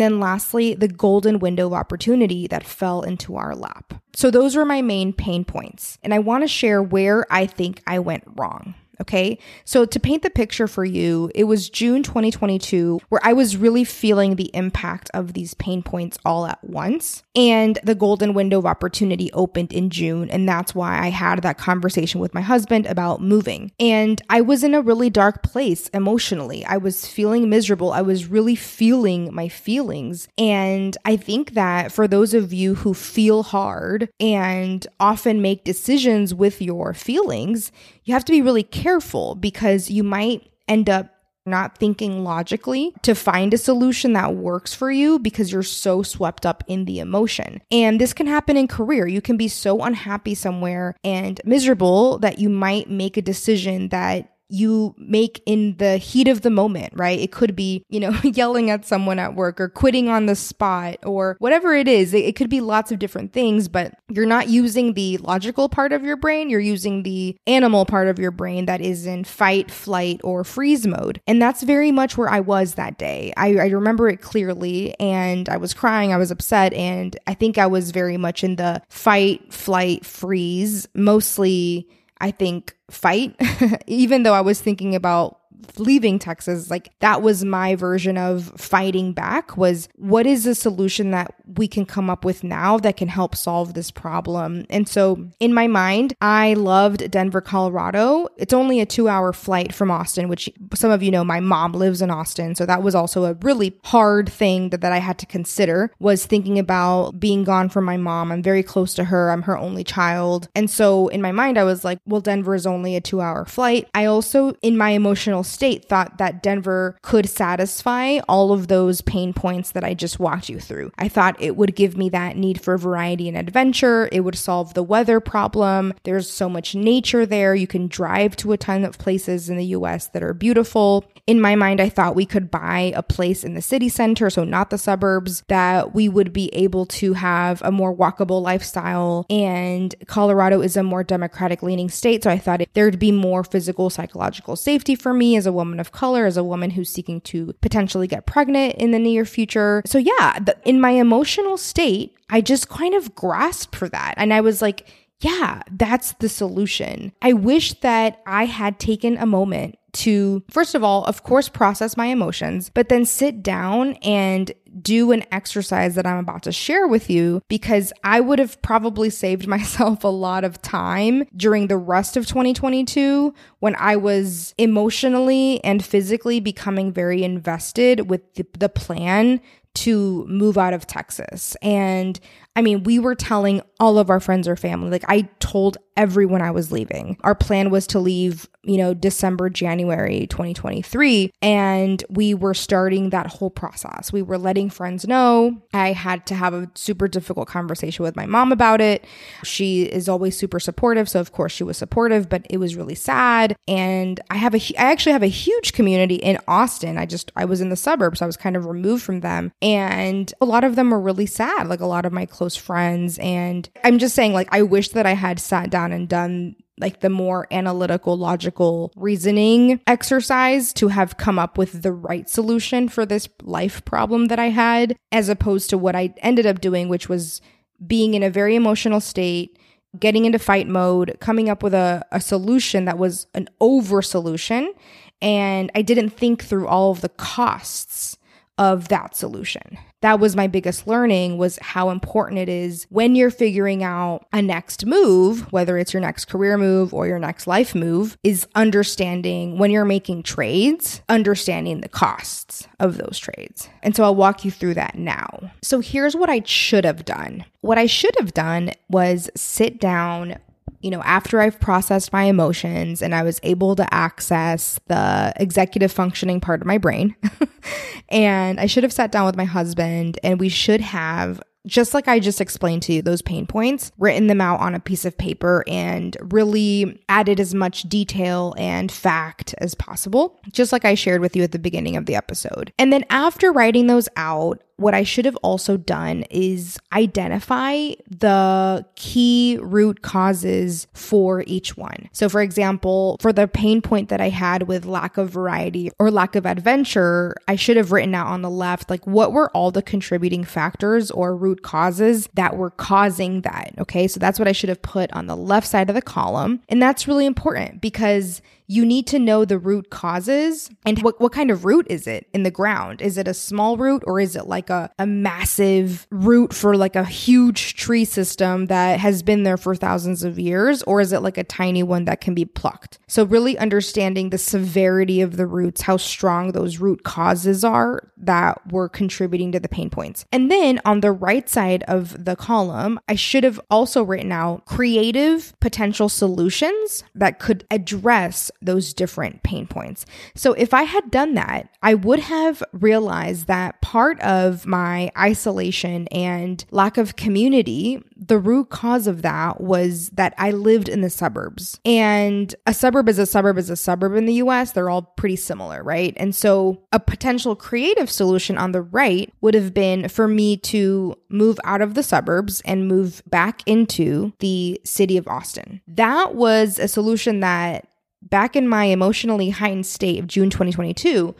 then 0.00 0.18
lastly, 0.18 0.72
the 0.72 0.88
golden 0.88 1.40
window 1.40 1.66
of 1.66 1.74
opportunity 1.74 2.46
that 2.46 2.64
fell 2.64 3.02
into 3.02 3.36
our 3.36 3.54
lap. 3.54 3.92
So 4.14 4.30
those 4.30 4.56
were 4.56 4.64
my 4.64 4.80
main 4.80 5.12
pain 5.12 5.44
points. 5.44 5.98
And 6.02 6.14
I 6.14 6.20
want 6.20 6.42
to 6.42 6.48
share 6.48 6.82
where 6.82 7.26
I 7.30 7.44
think 7.44 7.82
I 7.86 7.98
went 7.98 8.24
wrong. 8.36 8.74
Okay. 9.00 9.38
So 9.64 9.84
to 9.84 10.00
paint 10.00 10.22
the 10.22 10.30
picture 10.30 10.66
for 10.66 10.84
you, 10.84 11.30
it 11.34 11.44
was 11.44 11.70
June 11.70 12.02
2022 12.02 13.00
where 13.08 13.20
I 13.24 13.32
was 13.32 13.56
really 13.56 13.84
feeling 13.84 14.34
the 14.34 14.50
impact 14.54 15.08
of 15.14 15.34
these 15.34 15.54
pain 15.54 15.82
points 15.82 16.18
all 16.24 16.46
at 16.46 16.62
once. 16.64 17.22
And 17.36 17.78
the 17.84 17.94
golden 17.94 18.34
window 18.34 18.58
of 18.58 18.66
opportunity 18.66 19.32
opened 19.32 19.72
in 19.72 19.90
June. 19.90 20.28
And 20.30 20.48
that's 20.48 20.74
why 20.74 20.98
I 20.98 21.08
had 21.08 21.42
that 21.42 21.58
conversation 21.58 22.20
with 22.20 22.34
my 22.34 22.40
husband 22.40 22.86
about 22.86 23.22
moving. 23.22 23.70
And 23.78 24.20
I 24.28 24.40
was 24.40 24.64
in 24.64 24.74
a 24.74 24.82
really 24.82 25.10
dark 25.10 25.42
place 25.42 25.88
emotionally. 25.88 26.64
I 26.64 26.78
was 26.78 27.06
feeling 27.06 27.48
miserable. 27.48 27.92
I 27.92 28.02
was 28.02 28.26
really 28.26 28.56
feeling 28.56 29.32
my 29.32 29.48
feelings. 29.48 30.28
And 30.36 30.96
I 31.04 31.16
think 31.16 31.52
that 31.52 31.92
for 31.92 32.08
those 32.08 32.34
of 32.34 32.52
you 32.52 32.74
who 32.74 32.94
feel 32.94 33.44
hard 33.44 34.08
and 34.18 34.84
often 34.98 35.40
make 35.40 35.62
decisions 35.62 36.34
with 36.34 36.60
your 36.60 36.94
feelings, 36.94 37.70
you 38.08 38.14
have 38.14 38.24
to 38.24 38.32
be 38.32 38.40
really 38.40 38.62
careful 38.62 39.34
because 39.34 39.90
you 39.90 40.02
might 40.02 40.50
end 40.66 40.88
up 40.88 41.14
not 41.44 41.78
thinking 41.78 42.24
logically 42.24 42.94
to 43.02 43.14
find 43.14 43.52
a 43.52 43.58
solution 43.58 44.12
that 44.14 44.34
works 44.34 44.74
for 44.74 44.90
you 44.90 45.18
because 45.18 45.52
you're 45.52 45.62
so 45.62 46.02
swept 46.02 46.46
up 46.46 46.64
in 46.66 46.84
the 46.84 47.00
emotion. 47.00 47.60
And 47.70 48.00
this 48.00 48.12
can 48.12 48.26
happen 48.26 48.56
in 48.56 48.68
career. 48.68 49.06
You 49.06 49.20
can 49.20 49.36
be 49.36 49.48
so 49.48 49.82
unhappy 49.82 50.34
somewhere 50.34 50.94
and 51.02 51.40
miserable 51.44 52.18
that 52.18 52.38
you 52.38 52.48
might 52.48 52.90
make 52.90 53.16
a 53.16 53.22
decision 53.22 53.88
that 53.88 54.37
you 54.48 54.94
make 54.98 55.42
in 55.46 55.76
the 55.76 55.98
heat 55.98 56.28
of 56.28 56.42
the 56.42 56.50
moment, 56.50 56.92
right? 56.96 57.18
It 57.18 57.32
could 57.32 57.54
be, 57.54 57.84
you 57.88 58.00
know, 58.00 58.10
yelling 58.22 58.70
at 58.70 58.84
someone 58.84 59.18
at 59.18 59.34
work 59.34 59.60
or 59.60 59.68
quitting 59.68 60.08
on 60.08 60.26
the 60.26 60.36
spot 60.36 60.98
or 61.04 61.36
whatever 61.38 61.74
it 61.74 61.88
is. 61.88 62.14
It, 62.14 62.38
could 62.38 62.48
be 62.48 62.60
lots 62.60 62.92
of 62.92 63.00
different 63.00 63.32
things, 63.32 63.66
but 63.66 63.94
you're 64.08 64.24
not 64.24 64.48
using 64.48 64.94
the 64.94 65.18
logical 65.18 65.68
part 65.68 65.92
of 65.92 66.04
your 66.04 66.16
brain. 66.16 66.50
You're 66.50 66.60
using 66.60 67.02
the 67.02 67.36
animal 67.48 67.84
part 67.84 68.06
of 68.06 68.18
your 68.18 68.30
brain 68.30 68.66
that 68.66 68.80
is 68.80 69.06
in 69.06 69.24
fight, 69.24 69.72
flight, 69.72 70.20
or 70.22 70.44
freeze 70.44 70.86
mode. 70.86 71.20
And 71.26 71.42
that's 71.42 71.64
very 71.64 71.90
much 71.90 72.16
where 72.16 72.28
I 72.28 72.38
was 72.38 72.74
that 72.74 72.96
day. 72.96 73.32
I, 73.36 73.56
I 73.56 73.66
remember 73.66 74.08
it 74.08 74.20
clearly 74.20 74.94
and 75.00 75.48
I 75.48 75.56
was 75.56 75.74
crying. 75.74 76.12
I 76.12 76.16
was 76.16 76.30
upset. 76.30 76.72
And 76.74 77.18
I 77.26 77.34
think 77.34 77.58
I 77.58 77.66
was 77.66 77.90
very 77.90 78.16
much 78.16 78.44
in 78.44 78.54
the 78.54 78.82
fight, 78.88 79.52
flight, 79.52 80.06
freeze, 80.06 80.86
mostly 80.94 81.88
I 82.20 82.30
think, 82.30 82.74
fight, 82.90 83.34
even 83.86 84.22
though 84.22 84.34
I 84.34 84.40
was 84.40 84.60
thinking 84.60 84.94
about 84.94 85.37
leaving 85.78 86.18
Texas, 86.18 86.70
like 86.70 86.90
that 87.00 87.22
was 87.22 87.44
my 87.44 87.74
version 87.74 88.16
of 88.16 88.52
fighting 88.56 89.12
back 89.12 89.56
was 89.56 89.88
what 89.96 90.26
is 90.26 90.44
the 90.44 90.54
solution 90.54 91.10
that 91.10 91.34
we 91.56 91.68
can 91.68 91.86
come 91.86 92.10
up 92.10 92.24
with 92.24 92.44
now 92.44 92.78
that 92.78 92.96
can 92.96 93.08
help 93.08 93.34
solve 93.34 93.74
this 93.74 93.90
problem? 93.90 94.66
And 94.70 94.88
so 94.88 95.28
in 95.40 95.54
my 95.54 95.66
mind, 95.66 96.14
I 96.20 96.54
loved 96.54 97.10
Denver, 97.10 97.40
Colorado. 97.40 98.28
It's 98.36 98.52
only 98.52 98.80
a 98.80 98.86
two 98.86 99.08
hour 99.08 99.32
flight 99.32 99.74
from 99.74 99.90
Austin, 99.90 100.28
which 100.28 100.50
some 100.74 100.90
of 100.90 101.02
you 101.02 101.10
know 101.10 101.24
my 101.24 101.40
mom 101.40 101.72
lives 101.72 102.02
in 102.02 102.10
Austin. 102.10 102.54
So 102.54 102.66
that 102.66 102.82
was 102.82 102.94
also 102.94 103.24
a 103.24 103.34
really 103.34 103.78
hard 103.84 104.28
thing 104.28 104.70
that, 104.70 104.80
that 104.80 104.92
I 104.92 104.98
had 104.98 105.18
to 105.18 105.26
consider 105.26 105.90
was 105.98 106.26
thinking 106.26 106.58
about 106.58 107.18
being 107.18 107.44
gone 107.44 107.68
from 107.68 107.84
my 107.84 107.96
mom. 107.96 108.32
I'm 108.32 108.42
very 108.42 108.62
close 108.62 108.94
to 108.94 109.04
her. 109.04 109.30
I'm 109.30 109.42
her 109.42 109.56
only 109.56 109.84
child. 109.84 110.48
And 110.54 110.70
so 110.70 111.08
in 111.08 111.22
my 111.22 111.32
mind, 111.32 111.58
I 111.58 111.64
was 111.64 111.84
like, 111.84 111.98
well, 112.06 112.20
Denver 112.20 112.54
is 112.54 112.66
only 112.66 112.96
a 112.96 113.00
two 113.00 113.20
hour 113.20 113.44
flight. 113.44 113.88
I 113.94 114.04
also, 114.06 114.54
in 114.62 114.76
my 114.76 114.90
emotional 114.90 115.44
state 115.48 115.88
thought 115.88 116.18
that 116.18 116.42
Denver 116.42 116.96
could 117.02 117.28
satisfy 117.28 118.18
all 118.28 118.52
of 118.52 118.68
those 118.68 119.00
pain 119.00 119.32
points 119.32 119.72
that 119.72 119.84
I 119.84 119.94
just 119.94 120.18
walked 120.18 120.48
you 120.48 120.60
through. 120.60 120.92
I 120.98 121.08
thought 121.08 121.40
it 121.40 121.56
would 121.56 121.74
give 121.74 121.96
me 121.96 122.08
that 122.10 122.36
need 122.36 122.60
for 122.60 122.76
variety 122.78 123.28
and 123.28 123.36
adventure. 123.36 124.08
It 124.12 124.20
would 124.20 124.36
solve 124.36 124.74
the 124.74 124.82
weather 124.82 125.20
problem. 125.20 125.94
There's 126.04 126.30
so 126.30 126.48
much 126.48 126.74
nature 126.74 127.26
there. 127.26 127.54
You 127.54 127.66
can 127.66 127.88
drive 127.88 128.36
to 128.36 128.52
a 128.52 128.56
ton 128.56 128.84
of 128.84 128.98
places 128.98 129.48
in 129.48 129.56
the 129.56 129.66
US 129.66 130.08
that 130.08 130.22
are 130.22 130.34
beautiful. 130.34 131.04
In 131.26 131.40
my 131.40 131.56
mind, 131.56 131.80
I 131.80 131.88
thought 131.88 132.14
we 132.14 132.26
could 132.26 132.50
buy 132.50 132.92
a 132.94 133.02
place 133.02 133.44
in 133.44 133.54
the 133.54 133.62
city 133.62 133.88
center, 133.88 134.30
so 134.30 134.44
not 134.44 134.70
the 134.70 134.78
suburbs, 134.78 135.42
that 135.48 135.94
we 135.94 136.08
would 136.08 136.32
be 136.32 136.48
able 136.54 136.86
to 136.86 137.12
have 137.14 137.60
a 137.62 137.70
more 137.70 137.94
walkable 137.94 138.42
lifestyle. 138.42 139.26
And 139.28 139.94
Colorado 140.06 140.60
is 140.60 140.76
a 140.76 140.82
more 140.82 141.04
democratic 141.04 141.62
leaning 141.62 141.90
state. 141.90 142.24
So 142.24 142.30
I 142.30 142.38
thought 142.38 142.62
there'd 142.72 142.98
be 142.98 143.12
more 143.12 143.44
physical, 143.44 143.90
psychological 143.90 144.56
safety 144.56 144.94
for 144.94 145.12
me 145.12 145.36
as 145.38 145.46
a 145.46 145.52
woman 145.52 145.80
of 145.80 145.92
color, 145.92 146.26
as 146.26 146.36
a 146.36 146.44
woman 146.44 146.70
who's 146.70 146.90
seeking 146.90 147.22
to 147.22 147.54
potentially 147.62 148.06
get 148.06 148.26
pregnant 148.26 148.74
in 148.74 148.90
the 148.90 148.98
near 148.98 149.24
future. 149.24 149.82
So, 149.86 149.96
yeah, 149.96 150.38
the, 150.38 150.56
in 150.64 150.80
my 150.80 150.90
emotional 150.90 151.56
state, 151.56 152.14
I 152.28 152.42
just 152.42 152.68
kind 152.68 152.94
of 152.94 153.14
grasped 153.14 153.74
for 153.74 153.88
that. 153.88 154.14
And 154.18 154.34
I 154.34 154.42
was 154.42 154.60
like, 154.60 154.86
yeah, 155.20 155.62
that's 155.70 156.12
the 156.14 156.28
solution. 156.28 157.12
I 157.22 157.32
wish 157.32 157.72
that 157.80 158.20
I 158.26 158.44
had 158.44 158.78
taken 158.78 159.16
a 159.16 159.26
moment 159.26 159.77
to, 159.92 160.42
first 160.50 160.74
of 160.74 160.84
all, 160.84 161.04
of 161.04 161.22
course, 161.22 161.48
process 161.48 161.96
my 161.96 162.06
emotions, 162.06 162.70
but 162.72 162.88
then 162.88 163.04
sit 163.04 163.42
down 163.42 163.94
and 164.02 164.52
do 164.82 165.12
an 165.12 165.24
exercise 165.32 165.94
that 165.94 166.06
I'm 166.06 166.18
about 166.18 166.42
to 166.44 166.52
share 166.52 166.86
with 166.86 167.08
you 167.08 167.42
because 167.48 167.92
I 168.04 168.20
would 168.20 168.38
have 168.38 168.60
probably 168.62 169.10
saved 169.10 169.46
myself 169.48 170.04
a 170.04 170.08
lot 170.08 170.44
of 170.44 170.60
time 170.62 171.24
during 171.36 171.68
the 171.68 171.76
rest 171.76 172.16
of 172.16 172.26
2022 172.26 173.34
when 173.60 173.76
I 173.76 173.96
was 173.96 174.54
emotionally 174.58 175.62
and 175.64 175.84
physically 175.84 176.40
becoming 176.40 176.92
very 176.92 177.22
invested 177.22 178.10
with 178.10 178.34
the, 178.34 178.46
the 178.58 178.68
plan 178.68 179.40
to 179.74 180.26
move 180.26 180.58
out 180.58 180.74
of 180.74 180.86
Texas. 180.86 181.56
And 181.62 182.18
I 182.58 182.60
mean, 182.60 182.82
we 182.82 182.98
were 182.98 183.14
telling 183.14 183.62
all 183.78 183.98
of 183.98 184.10
our 184.10 184.18
friends 184.18 184.48
or 184.48 184.56
family, 184.56 184.90
like 184.90 185.04
I 185.06 185.28
told 185.38 185.76
everyone 185.96 186.42
I 186.42 186.50
was 186.50 186.72
leaving. 186.72 187.16
Our 187.22 187.34
plan 187.34 187.70
was 187.70 187.86
to 187.88 187.98
leave, 187.98 188.48
you 188.62 188.76
know, 188.76 188.94
December, 188.94 189.48
January 189.50 190.26
2023. 190.28 191.32
And 191.42 192.02
we 192.08 192.34
were 192.34 192.54
starting 192.54 193.10
that 193.10 193.26
whole 193.26 193.50
process. 193.50 194.12
We 194.12 194.22
were 194.22 194.38
letting 194.38 194.70
friends 194.70 195.06
know. 195.06 195.60
I 195.72 195.92
had 195.92 196.26
to 196.26 196.34
have 196.34 196.54
a 196.54 196.70
super 196.74 197.08
difficult 197.08 197.48
conversation 197.48 198.04
with 198.04 198.16
my 198.16 198.26
mom 198.26 198.52
about 198.52 198.80
it. 198.80 199.04
She 199.44 199.82
is 199.82 200.08
always 200.08 200.36
super 200.36 200.60
supportive. 200.60 201.08
So, 201.08 201.20
of 201.20 201.32
course, 201.32 201.52
she 201.52 201.64
was 201.64 201.76
supportive, 201.76 202.28
but 202.28 202.46
it 202.50 202.58
was 202.58 202.76
really 202.76 202.94
sad. 202.94 203.56
And 203.66 204.20
I 204.30 204.36
have 204.36 204.54
a, 204.54 204.60
I 204.78 204.90
actually 204.90 205.12
have 205.12 205.22
a 205.22 205.28
huge 205.28 205.72
community 205.72 206.16
in 206.16 206.38
Austin. 206.46 206.98
I 206.98 207.06
just, 207.06 207.30
I 207.36 207.44
was 207.44 207.60
in 207.60 207.70
the 207.70 207.76
suburbs. 207.76 208.18
So 208.18 208.26
I 208.26 208.28
was 208.28 208.36
kind 208.36 208.56
of 208.56 208.66
removed 208.66 209.02
from 209.04 209.20
them. 209.20 209.52
And 209.62 210.32
a 210.40 210.44
lot 210.44 210.64
of 210.64 210.76
them 210.76 210.90
were 210.90 211.00
really 211.00 211.26
sad. 211.26 211.68
Like 211.68 211.80
a 211.80 211.86
lot 211.86 212.06
of 212.06 212.12
my 212.12 212.26
close 212.26 212.47
friends. 212.56 213.18
And 213.18 213.68
I'm 213.84 213.98
just 213.98 214.14
saying, 214.14 214.32
like, 214.32 214.48
I 214.50 214.62
wish 214.62 214.90
that 214.90 215.06
I 215.06 215.14
had 215.14 215.40
sat 215.40 215.70
down 215.70 215.92
and 215.92 216.08
done 216.08 216.56
like 216.80 217.00
the 217.00 217.10
more 217.10 217.46
analytical, 217.50 218.16
logical 218.16 218.92
reasoning 218.96 219.80
exercise 219.86 220.72
to 220.74 220.88
have 220.88 221.16
come 221.16 221.38
up 221.38 221.58
with 221.58 221.82
the 221.82 221.92
right 221.92 222.28
solution 222.28 222.88
for 222.88 223.04
this 223.04 223.28
life 223.42 223.84
problem 223.84 224.26
that 224.26 224.38
I 224.38 224.50
had, 224.50 224.96
as 225.12 225.28
opposed 225.28 225.70
to 225.70 225.78
what 225.78 225.96
I 225.96 226.14
ended 226.18 226.46
up 226.46 226.60
doing, 226.60 226.88
which 226.88 227.08
was 227.08 227.40
being 227.84 228.14
in 228.14 228.22
a 228.22 228.30
very 228.30 228.54
emotional 228.54 229.00
state, 229.00 229.58
getting 229.98 230.24
into 230.24 230.38
fight 230.38 230.68
mode, 230.68 231.16
coming 231.20 231.48
up 231.48 231.62
with 231.62 231.74
a, 231.74 232.04
a 232.12 232.20
solution 232.20 232.84
that 232.84 232.98
was 232.98 233.26
an 233.34 233.48
over 233.60 234.02
solution. 234.02 234.72
And 235.20 235.70
I 235.74 235.82
didn't 235.82 236.10
think 236.10 236.44
through 236.44 236.68
all 236.68 236.92
of 236.92 237.00
the 237.00 237.08
costs 237.08 238.18
of 238.56 238.88
that 238.88 239.16
solution. 239.16 239.78
That 240.00 240.20
was 240.20 240.36
my 240.36 240.46
biggest 240.46 240.86
learning 240.86 241.38
was 241.38 241.58
how 241.60 241.90
important 241.90 242.38
it 242.38 242.48
is 242.48 242.86
when 242.88 243.16
you're 243.16 243.30
figuring 243.30 243.82
out 243.82 244.26
a 244.32 244.40
next 244.40 244.86
move, 244.86 245.52
whether 245.52 245.76
it's 245.76 245.92
your 245.92 246.00
next 246.00 246.26
career 246.26 246.56
move 246.56 246.94
or 246.94 247.06
your 247.06 247.18
next 247.18 247.46
life 247.46 247.74
move, 247.74 248.16
is 248.22 248.46
understanding 248.54 249.58
when 249.58 249.70
you're 249.70 249.84
making 249.84 250.22
trades, 250.22 251.02
understanding 251.08 251.80
the 251.80 251.88
costs 251.88 252.68
of 252.78 252.96
those 252.98 253.18
trades. 253.18 253.68
And 253.82 253.96
so 253.96 254.04
I'll 254.04 254.14
walk 254.14 254.44
you 254.44 254.50
through 254.50 254.74
that 254.74 254.96
now. 254.96 255.50
So 255.62 255.80
here's 255.80 256.14
what 256.14 256.30
I 256.30 256.42
should 256.44 256.84
have 256.84 257.04
done. 257.04 257.44
What 257.60 257.78
I 257.78 257.86
should 257.86 258.14
have 258.18 258.32
done 258.32 258.72
was 258.88 259.30
sit 259.34 259.80
down 259.80 260.36
you 260.80 260.90
know, 260.90 261.02
after 261.02 261.40
I've 261.40 261.58
processed 261.60 262.12
my 262.12 262.24
emotions 262.24 263.02
and 263.02 263.14
I 263.14 263.22
was 263.22 263.40
able 263.42 263.74
to 263.76 263.94
access 263.94 264.78
the 264.86 265.32
executive 265.36 265.92
functioning 265.92 266.40
part 266.40 266.60
of 266.60 266.66
my 266.66 266.78
brain, 266.78 267.16
and 268.08 268.60
I 268.60 268.66
should 268.66 268.84
have 268.84 268.92
sat 268.92 269.12
down 269.12 269.26
with 269.26 269.36
my 269.36 269.44
husband 269.44 270.18
and 270.22 270.40
we 270.40 270.48
should 270.48 270.80
have 270.80 271.40
just 271.66 271.94
like 271.94 272.08
I 272.08 272.18
just 272.18 272.40
explained 272.40 272.82
to 272.84 272.94
you, 272.94 273.02
those 273.02 273.22
pain 273.22 273.46
points, 273.46 273.92
written 273.98 274.26
them 274.26 274.40
out 274.40 274.60
on 274.60 274.74
a 274.74 274.80
piece 274.80 275.04
of 275.04 275.16
paper 275.16 275.64
and 275.68 276.16
really 276.20 277.00
added 277.08 277.38
as 277.38 277.54
much 277.54 277.82
detail 277.82 278.54
and 278.56 278.90
fact 278.90 279.54
as 279.58 279.74
possible, 279.74 280.40
just 280.50 280.72
like 280.72 280.84
I 280.84 280.94
shared 280.94 281.20
with 281.20 281.36
you 281.36 281.42
at 281.42 281.52
the 281.52 281.58
beginning 281.58 281.96
of 281.96 282.06
the 282.06 282.16
episode. 282.16 282.72
And 282.78 282.92
then 282.92 283.04
after 283.10 283.52
writing 283.52 283.86
those 283.86 284.08
out, 284.16 284.62
what 284.78 284.94
I 284.94 285.02
should 285.02 285.24
have 285.24 285.36
also 285.36 285.76
done 285.76 286.22
is 286.30 286.78
identify 286.92 287.90
the 288.08 288.86
key 288.94 289.58
root 289.60 290.02
causes 290.02 290.86
for 290.94 291.42
each 291.46 291.76
one. 291.76 292.08
So, 292.12 292.28
for 292.28 292.40
example, 292.40 293.16
for 293.20 293.32
the 293.32 293.48
pain 293.48 293.82
point 293.82 294.08
that 294.08 294.20
I 294.20 294.28
had 294.28 294.68
with 294.68 294.86
lack 294.86 295.18
of 295.18 295.30
variety 295.30 295.90
or 295.98 296.12
lack 296.12 296.36
of 296.36 296.46
adventure, 296.46 297.34
I 297.48 297.56
should 297.56 297.76
have 297.76 297.90
written 297.90 298.14
out 298.14 298.28
on 298.28 298.42
the 298.42 298.50
left, 298.50 298.88
like, 298.88 299.04
what 299.06 299.32
were 299.32 299.50
all 299.50 299.72
the 299.72 299.82
contributing 299.82 300.44
factors 300.44 301.10
or 301.10 301.36
root 301.36 301.62
causes 301.62 302.28
that 302.34 302.56
were 302.56 302.70
causing 302.70 303.40
that? 303.42 303.74
Okay. 303.78 304.06
So, 304.06 304.20
that's 304.20 304.38
what 304.38 304.48
I 304.48 304.52
should 304.52 304.68
have 304.68 304.82
put 304.82 305.12
on 305.12 305.26
the 305.26 305.36
left 305.36 305.66
side 305.66 305.88
of 305.88 305.94
the 305.94 306.02
column. 306.02 306.60
And 306.68 306.80
that's 306.80 307.08
really 307.08 307.26
important 307.26 307.80
because 307.80 308.40
you 308.68 308.84
need 308.84 309.06
to 309.08 309.18
know 309.18 309.44
the 309.44 309.58
root 309.58 309.90
causes 309.90 310.70
and 310.84 311.02
what, 311.02 311.20
what 311.20 311.32
kind 311.32 311.50
of 311.50 311.64
root 311.64 311.86
is 311.88 312.06
it 312.06 312.28
in 312.34 312.42
the 312.42 312.50
ground? 312.50 313.00
Is 313.00 313.16
it 313.16 313.26
a 313.26 313.34
small 313.34 313.78
root 313.78 314.04
or 314.06 314.20
is 314.20 314.36
it 314.36 314.46
like 314.46 314.68
a, 314.70 314.90
a 314.98 315.06
massive 315.06 316.06
root 316.10 316.52
for 316.52 316.76
like 316.76 316.94
a 316.94 317.04
huge 317.04 317.74
tree 317.74 318.04
system 318.04 318.66
that 318.66 319.00
has 319.00 319.22
been 319.22 319.42
there 319.42 319.56
for 319.56 319.74
thousands 319.74 320.22
of 320.22 320.38
years? 320.38 320.82
Or 320.82 321.00
is 321.00 321.12
it 321.12 321.20
like 321.20 321.38
a 321.38 321.44
tiny 321.44 321.82
one 321.82 322.04
that 322.04 322.20
can 322.20 322.34
be 322.34 322.44
plucked? 322.44 322.98
So, 323.06 323.24
really 323.24 323.56
understanding 323.56 324.30
the 324.30 324.38
severity 324.38 325.22
of 325.22 325.38
the 325.38 325.46
roots, 325.46 325.82
how 325.82 325.96
strong 325.96 326.52
those 326.52 326.78
root 326.78 327.04
causes 327.04 327.64
are 327.64 328.12
that 328.18 328.60
were 328.70 328.88
contributing 328.88 329.52
to 329.52 329.60
the 329.60 329.68
pain 329.68 329.88
points. 329.88 330.26
And 330.30 330.50
then 330.50 330.80
on 330.84 331.00
the 331.00 331.12
right 331.12 331.48
side 331.48 331.84
of 331.88 332.24
the 332.24 332.36
column, 332.36 333.00
I 333.08 333.14
should 333.14 333.44
have 333.44 333.60
also 333.70 334.02
written 334.02 334.32
out 334.32 334.66
creative 334.66 335.58
potential 335.60 336.10
solutions 336.10 337.02
that 337.14 337.38
could 337.38 337.66
address 337.70 338.50
those 338.60 338.92
different 338.92 339.42
pain 339.42 339.66
points. 339.66 340.04
So 340.34 340.52
if 340.54 340.74
I 340.74 340.82
had 340.82 341.10
done 341.10 341.34
that, 341.34 341.68
I 341.82 341.94
would 341.94 342.20
have 342.20 342.62
realized 342.72 343.46
that 343.46 343.80
part 343.80 344.20
of 344.20 344.66
my 344.66 345.10
isolation 345.16 346.08
and 346.08 346.64
lack 346.70 346.98
of 346.98 347.16
community, 347.16 348.02
the 348.16 348.38
root 348.38 348.70
cause 348.70 349.06
of 349.06 349.22
that 349.22 349.60
was 349.60 350.10
that 350.10 350.34
I 350.38 350.50
lived 350.50 350.88
in 350.88 351.00
the 351.02 351.10
suburbs. 351.10 351.80
And 351.84 352.54
a 352.66 352.74
suburb 352.74 353.08
is 353.08 353.18
a 353.18 353.26
suburb 353.26 353.58
is 353.58 353.70
a 353.70 353.76
suburb 353.76 354.14
in 354.14 354.26
the 354.26 354.34
US. 354.34 354.72
They're 354.72 354.90
all 354.90 355.02
pretty 355.02 355.36
similar, 355.36 355.82
right? 355.82 356.14
And 356.16 356.34
so 356.34 356.82
a 356.92 357.00
potential 357.00 357.54
creative 357.54 358.10
solution 358.10 358.58
on 358.58 358.72
the 358.72 358.82
right 358.82 359.32
would 359.40 359.54
have 359.54 359.72
been 359.72 360.08
for 360.08 360.26
me 360.26 360.56
to 360.56 361.14
move 361.28 361.60
out 361.64 361.80
of 361.80 361.94
the 361.94 362.02
suburbs 362.02 362.60
and 362.64 362.88
move 362.88 363.22
back 363.26 363.62
into 363.66 364.32
the 364.40 364.80
city 364.84 365.16
of 365.16 365.28
Austin. 365.28 365.80
That 365.86 366.34
was 366.34 366.78
a 366.78 366.88
solution 366.88 367.40
that 367.40 367.86
back 368.22 368.56
in 368.56 368.68
my 368.68 368.84
emotionally 368.84 369.50
heightened 369.50 369.86
state 369.86 370.18
of 370.18 370.26
June 370.26 370.50
2022 370.50 371.34